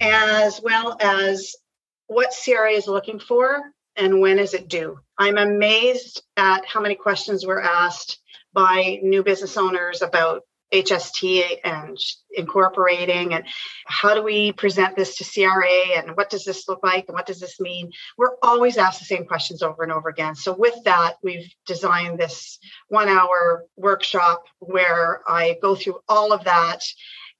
as 0.00 0.60
well 0.62 0.96
as 1.00 1.56
what 2.06 2.32
CRA 2.44 2.72
is 2.72 2.86
looking 2.86 3.18
for 3.18 3.72
and 3.96 4.20
when 4.20 4.38
is 4.38 4.54
it 4.54 4.68
due? 4.68 4.98
I'm 5.18 5.38
amazed 5.38 6.22
at 6.36 6.66
how 6.66 6.80
many 6.80 6.94
questions 6.94 7.46
were 7.46 7.62
asked 7.62 8.18
by 8.52 8.98
new 9.02 9.22
business 9.22 9.56
owners 9.56 10.02
about 10.02 10.42
HST 10.72 11.58
and 11.64 11.98
incorporating 12.34 13.34
and 13.34 13.44
how 13.86 14.14
do 14.14 14.22
we 14.22 14.52
present 14.52 14.96
this 14.96 15.16
to 15.18 15.24
CRA 15.24 15.98
and 15.98 16.16
what 16.16 16.30
does 16.30 16.44
this 16.44 16.66
look 16.66 16.82
like 16.82 17.04
and 17.08 17.14
what 17.14 17.26
does 17.26 17.40
this 17.40 17.60
mean? 17.60 17.90
We're 18.16 18.36
always 18.42 18.78
asked 18.78 18.98
the 18.98 19.04
same 19.04 19.26
questions 19.26 19.62
over 19.62 19.82
and 19.82 19.92
over 19.92 20.08
again. 20.08 20.34
So 20.34 20.54
with 20.54 20.74
that, 20.84 21.16
we've 21.22 21.48
designed 21.66 22.18
this 22.18 22.58
one 22.88 23.08
hour 23.08 23.66
workshop 23.76 24.44
where 24.60 25.20
I 25.28 25.58
go 25.60 25.74
through 25.74 26.00
all 26.08 26.32
of 26.32 26.44
that 26.44 26.82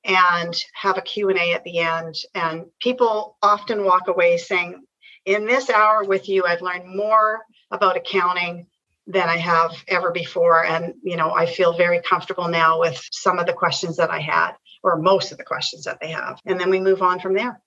and 0.05 0.55
have 0.75 0.99
a 0.99 1.03
Q&A 1.03 1.55
at 1.55 1.65
the 1.65 1.79
end 1.79 2.17
and 2.35 2.67
people 2.81 3.39
often 3.41 3.85
walk 3.85 4.09
away 4.09 4.37
saying 4.37 4.83
in 5.25 5.47
this 5.47 5.71
hour 5.71 6.05
with 6.05 6.29
you, 6.29 6.45
I've 6.45 6.63
learned 6.63 6.95
more 6.95 7.41
about 7.71 7.97
accounting 7.97 8.67
than 9.07 9.29
I 9.29 9.37
have 9.37 9.73
ever 9.89 10.11
before. 10.11 10.65
And, 10.65 10.95
you 11.03 11.17
know, 11.17 11.33
I 11.33 11.47
feel 11.47 11.77
very 11.77 12.01
comfortable 12.03 12.49
now 12.49 12.81
with 12.81 13.03
some 13.11 13.39
of 13.39 13.47
the 13.47 13.53
questions 13.53 13.97
that 13.97 14.11
I 14.11 14.21
had, 14.21 14.53
or 14.83 14.97
most 14.97 15.33
of 15.33 15.39
the 15.39 15.45
questions 15.45 15.85
that 15.85 15.99
they 16.01 16.11
have. 16.11 16.41
And 16.47 16.59
then 16.61 16.71
we 16.71 16.81
move 16.81 17.03
on 17.03 17.21
from 17.21 17.35
there. 17.35 17.61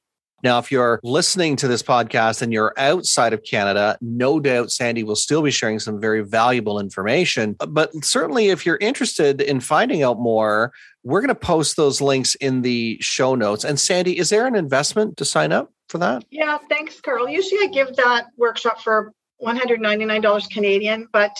Now, 0.45 0.59
if 0.59 0.71
you're 0.71 0.99
listening 1.01 1.55
to 1.55 1.67
this 1.67 1.81
podcast 1.81 2.43
and 2.43 2.53
you're 2.53 2.73
outside 2.77 3.33
of 3.33 3.43
Canada, 3.43 3.97
no 3.99 4.39
doubt 4.39 4.71
Sandy 4.71 5.03
will 5.03 5.15
still 5.15 5.41
be 5.41 5.49
sharing 5.49 5.79
some 5.79 5.99
very 5.99 6.21
valuable 6.21 6.79
information. 6.79 7.55
But 7.67 7.91
certainly, 8.05 8.49
if 8.49 8.63
you're 8.63 8.77
interested 8.77 9.41
in 9.41 9.59
finding 9.59 10.03
out 10.03 10.19
more, 10.19 10.71
we're 11.03 11.21
going 11.21 11.29
to 11.29 11.35
post 11.35 11.77
those 11.77 11.99
links 11.99 12.35
in 12.35 12.61
the 12.61 12.99
show 13.01 13.33
notes. 13.33 13.63
And 13.63 13.79
Sandy, 13.79 14.19
is 14.19 14.29
there 14.29 14.45
an 14.45 14.55
investment 14.55 15.17
to 15.17 15.25
sign 15.25 15.51
up? 15.51 15.71
for 15.87 15.97
that? 15.99 16.25
Yeah, 16.31 16.57
thanks, 16.69 16.99
Carl. 16.99 17.29
Usually 17.29 17.61
I 17.63 17.67
give 17.67 17.95
that 17.97 18.27
workshop 18.37 18.81
for 18.81 19.11
$199 19.41 20.49
Canadian, 20.49 21.07
but 21.11 21.35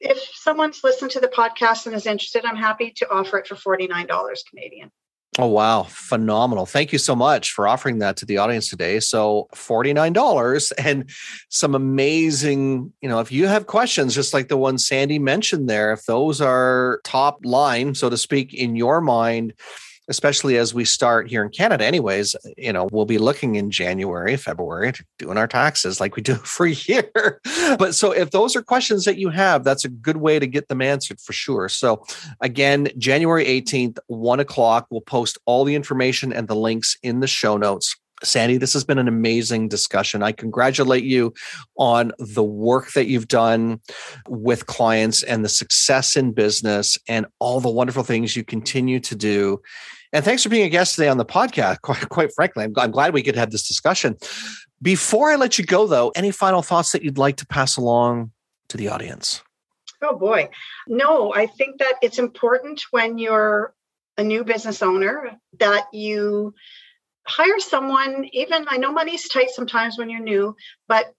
if 0.00 0.18
someone's 0.34 0.82
listened 0.82 1.10
to 1.12 1.20
the 1.20 1.28
podcast 1.28 1.86
and 1.86 1.94
is 1.94 2.06
interested, 2.06 2.44
I'm 2.44 2.56
happy 2.56 2.92
to 2.96 3.10
offer 3.10 3.38
it 3.38 3.46
for 3.46 3.56
$49 3.56 4.08
Canadian. 4.48 4.90
Oh, 5.38 5.46
wow. 5.46 5.84
Phenomenal. 5.84 6.66
Thank 6.66 6.92
you 6.92 6.98
so 6.98 7.14
much 7.14 7.52
for 7.52 7.68
offering 7.68 8.00
that 8.00 8.16
to 8.16 8.26
the 8.26 8.38
audience 8.38 8.68
today. 8.68 8.98
So, 8.98 9.48
$49 9.54 10.72
and 10.78 11.08
some 11.48 11.76
amazing, 11.76 12.92
you 13.00 13.08
know, 13.08 13.20
if 13.20 13.30
you 13.30 13.46
have 13.46 13.68
questions, 13.68 14.14
just 14.14 14.34
like 14.34 14.48
the 14.48 14.56
one 14.56 14.76
Sandy 14.76 15.20
mentioned 15.20 15.68
there, 15.68 15.92
if 15.92 16.04
those 16.06 16.40
are 16.40 17.00
top 17.04 17.38
line, 17.44 17.94
so 17.94 18.10
to 18.10 18.16
speak, 18.16 18.52
in 18.52 18.74
your 18.74 19.00
mind, 19.00 19.54
especially 20.10 20.58
as 20.58 20.74
we 20.74 20.84
start 20.84 21.30
here 21.30 21.42
in 21.42 21.48
Canada, 21.50 21.84
anyways, 21.84 22.34
you 22.58 22.72
know, 22.72 22.88
we'll 22.92 23.06
be 23.06 23.16
looking 23.16 23.54
in 23.54 23.70
January, 23.70 24.36
February, 24.36 24.92
doing 25.18 25.38
our 25.38 25.46
taxes 25.46 26.00
like 26.00 26.16
we 26.16 26.22
do 26.22 26.34
for 26.54 26.66
a 26.66 26.72
year. 26.72 27.40
but 27.78 27.94
so 27.94 28.10
if 28.10 28.32
those 28.32 28.56
are 28.56 28.62
questions 28.62 29.04
that 29.04 29.16
you 29.16 29.30
have, 29.30 29.64
that's 29.64 29.84
a 29.84 29.88
good 29.88 30.18
way 30.18 30.38
to 30.38 30.46
get 30.46 30.68
them 30.68 30.82
answered 30.82 31.20
for 31.20 31.32
sure. 31.32 31.68
So 31.68 32.04
again, 32.40 32.88
January 32.98 33.44
18th, 33.46 33.98
one 34.08 34.40
o'clock, 34.40 34.88
we'll 34.90 35.00
post 35.00 35.38
all 35.46 35.64
the 35.64 35.76
information 35.76 36.32
and 36.32 36.48
the 36.48 36.56
links 36.56 36.98
in 37.02 37.20
the 37.20 37.28
show 37.28 37.56
notes. 37.56 37.96
Sandy, 38.22 38.58
this 38.58 38.72
has 38.74 38.84
been 38.84 38.98
an 38.98 39.08
amazing 39.08 39.68
discussion. 39.68 40.22
I 40.22 40.32
congratulate 40.32 41.04
you 41.04 41.32
on 41.76 42.12
the 42.18 42.44
work 42.44 42.92
that 42.92 43.06
you've 43.06 43.28
done 43.28 43.80
with 44.28 44.66
clients 44.66 45.22
and 45.22 45.44
the 45.44 45.48
success 45.48 46.16
in 46.16 46.32
business 46.32 46.98
and 47.08 47.26
all 47.38 47.60
the 47.60 47.70
wonderful 47.70 48.02
things 48.02 48.36
you 48.36 48.44
continue 48.44 49.00
to 49.00 49.14
do. 49.14 49.62
And 50.12 50.24
thanks 50.24 50.42
for 50.42 50.48
being 50.48 50.64
a 50.64 50.68
guest 50.68 50.96
today 50.96 51.08
on 51.08 51.18
the 51.18 51.24
podcast. 51.24 51.80
Quite, 51.82 52.08
quite 52.08 52.32
frankly, 52.34 52.64
I'm, 52.64 52.72
I'm 52.76 52.90
glad 52.90 53.14
we 53.14 53.22
could 53.22 53.36
have 53.36 53.50
this 53.50 53.66
discussion. 53.66 54.16
Before 54.82 55.30
I 55.30 55.36
let 55.36 55.58
you 55.58 55.64
go, 55.64 55.86
though, 55.86 56.10
any 56.14 56.30
final 56.30 56.62
thoughts 56.62 56.92
that 56.92 57.02
you'd 57.02 57.18
like 57.18 57.36
to 57.36 57.46
pass 57.46 57.76
along 57.76 58.32
to 58.68 58.76
the 58.76 58.88
audience? 58.88 59.42
Oh, 60.02 60.16
boy. 60.16 60.48
No, 60.88 61.34
I 61.34 61.46
think 61.46 61.78
that 61.78 61.94
it's 62.02 62.18
important 62.18 62.82
when 62.90 63.18
you're 63.18 63.74
a 64.16 64.24
new 64.24 64.42
business 64.42 64.82
owner 64.82 65.38
that 65.58 65.86
you 65.92 66.54
hire 67.26 67.58
someone, 67.58 68.28
even 68.32 68.66
I 68.68 68.78
know 68.78 68.92
money's 68.92 69.28
tight 69.28 69.50
sometimes 69.50 69.98
when 69.98 70.08
you're 70.08 70.20
new, 70.20 70.56
but 70.88 71.12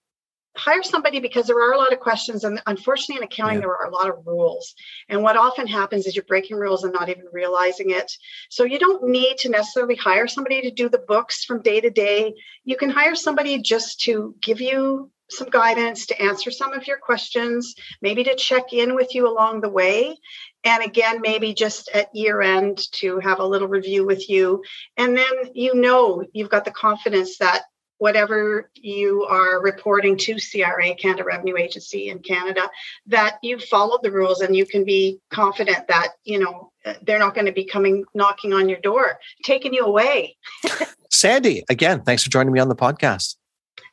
hire 0.55 0.83
somebody 0.83 1.19
because 1.19 1.47
there 1.47 1.57
are 1.57 1.73
a 1.73 1.77
lot 1.77 1.93
of 1.93 1.99
questions 1.99 2.43
and 2.43 2.61
unfortunately 2.67 3.17
in 3.17 3.23
accounting 3.23 3.55
yeah. 3.55 3.61
there 3.61 3.75
are 3.75 3.87
a 3.87 3.93
lot 3.93 4.09
of 4.09 4.25
rules. 4.25 4.73
And 5.07 5.23
what 5.23 5.37
often 5.37 5.65
happens 5.65 6.05
is 6.05 6.15
you're 6.15 6.25
breaking 6.25 6.57
rules 6.57 6.83
and 6.83 6.93
not 6.93 7.09
even 7.09 7.25
realizing 7.31 7.91
it. 7.91 8.11
So 8.49 8.63
you 8.63 8.77
don't 8.77 9.07
need 9.07 9.37
to 9.39 9.49
necessarily 9.49 9.95
hire 9.95 10.27
somebody 10.27 10.61
to 10.61 10.71
do 10.71 10.89
the 10.89 11.03
books 11.07 11.45
from 11.45 11.61
day 11.61 11.79
to 11.79 11.89
day. 11.89 12.33
You 12.65 12.75
can 12.75 12.89
hire 12.89 13.15
somebody 13.15 13.61
just 13.61 14.01
to 14.01 14.35
give 14.41 14.59
you 14.59 15.09
some 15.29 15.49
guidance 15.49 16.05
to 16.07 16.21
answer 16.21 16.51
some 16.51 16.73
of 16.73 16.85
your 16.85 16.97
questions 16.97 17.73
maybe 18.01 18.21
to 18.21 18.35
check 18.35 18.73
in 18.73 18.95
with 18.95 19.15
you 19.15 19.29
along 19.29 19.61
the 19.61 19.69
way. 19.69 20.17
And 20.65 20.83
again 20.83 21.21
maybe 21.21 21.53
just 21.53 21.89
at 21.93 22.13
year 22.13 22.41
end 22.41 22.81
to 22.93 23.19
have 23.19 23.39
a 23.39 23.45
little 23.45 23.69
review 23.69 24.05
with 24.05 24.29
you. 24.29 24.63
And 24.97 25.15
then 25.15 25.31
you 25.53 25.73
know 25.75 26.25
you've 26.33 26.49
got 26.49 26.65
the 26.65 26.71
confidence 26.71 27.37
that 27.37 27.61
whatever 28.01 28.71
you 28.73 29.23
are 29.25 29.61
reporting 29.61 30.17
to 30.17 30.39
CRA, 30.39 30.95
Canada 30.95 31.23
Revenue 31.23 31.55
Agency 31.55 32.09
in 32.09 32.17
Canada, 32.17 32.67
that 33.05 33.37
you 33.43 33.59
followed 33.59 33.99
the 34.01 34.09
rules 34.09 34.41
and 34.41 34.55
you 34.55 34.65
can 34.65 34.83
be 34.83 35.19
confident 35.29 35.87
that, 35.87 36.13
you 36.23 36.39
know, 36.39 36.71
they're 37.03 37.19
not 37.19 37.35
going 37.35 37.45
to 37.45 37.51
be 37.51 37.63
coming 37.63 38.03
knocking 38.15 38.53
on 38.53 38.67
your 38.67 38.79
door, 38.79 39.19
taking 39.43 39.71
you 39.71 39.85
away. 39.85 40.35
Sandy, 41.11 41.63
again, 41.69 42.01
thanks 42.01 42.23
for 42.23 42.31
joining 42.31 42.51
me 42.51 42.59
on 42.59 42.69
the 42.69 42.75
podcast. 42.75 43.35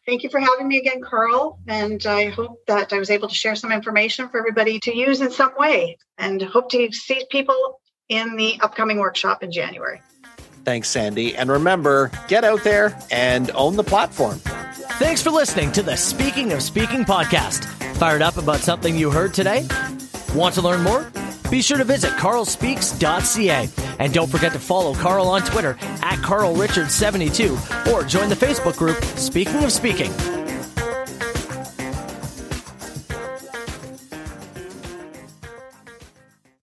Thank 0.06 0.22
you 0.22 0.30
for 0.30 0.40
having 0.40 0.68
me 0.68 0.78
again, 0.78 1.02
Carl. 1.02 1.58
And 1.68 2.06
I 2.06 2.30
hope 2.30 2.64
that 2.66 2.94
I 2.94 2.98
was 2.98 3.10
able 3.10 3.28
to 3.28 3.34
share 3.34 3.56
some 3.56 3.72
information 3.72 4.30
for 4.30 4.38
everybody 4.38 4.80
to 4.80 4.96
use 4.96 5.20
in 5.20 5.30
some 5.30 5.52
way 5.58 5.98
and 6.16 6.40
hope 6.40 6.70
to 6.70 6.90
see 6.92 7.26
people 7.30 7.82
in 8.08 8.36
the 8.36 8.58
upcoming 8.62 9.00
workshop 9.00 9.42
in 9.42 9.52
January. 9.52 10.00
Thanks, 10.68 10.90
Sandy. 10.90 11.35
And 11.35 11.50
remember, 11.50 12.11
get 12.28 12.44
out 12.44 12.62
there 12.62 12.94
and 13.11 13.50
own 13.52 13.76
the 13.76 13.83
platform. 13.83 14.38
Thanks 14.98 15.22
for 15.22 15.31
listening 15.31 15.72
to 15.72 15.83
the 15.83 15.96
Speaking 15.96 16.52
of 16.52 16.62
Speaking 16.62 17.07
podcast. 17.07 17.64
Fired 17.96 18.20
up 18.20 18.37
about 18.37 18.59
something 18.59 18.94
you 18.94 19.11
heard 19.11 19.33
today? 19.33 19.66
Want 20.35 20.54
to 20.57 20.61
learn 20.61 20.83
more? 20.83 21.11
Be 21.50 21.62
sure 21.62 21.78
to 21.78 21.85
visit 21.85 22.11
carlspeaks.ca. 22.11 23.70
And 23.98 24.12
don't 24.12 24.28
forget 24.28 24.52
to 24.52 24.59
follow 24.59 24.92
Carl 24.92 25.28
on 25.28 25.40
Twitter 25.40 25.70
at 26.02 26.18
carlrichards72 26.18 27.90
or 27.90 28.04
join 28.04 28.28
the 28.28 28.35
Facebook 28.35 28.76
group 28.76 29.02
Speaking 29.16 29.64
of 29.64 29.72
Speaking. 29.72 30.12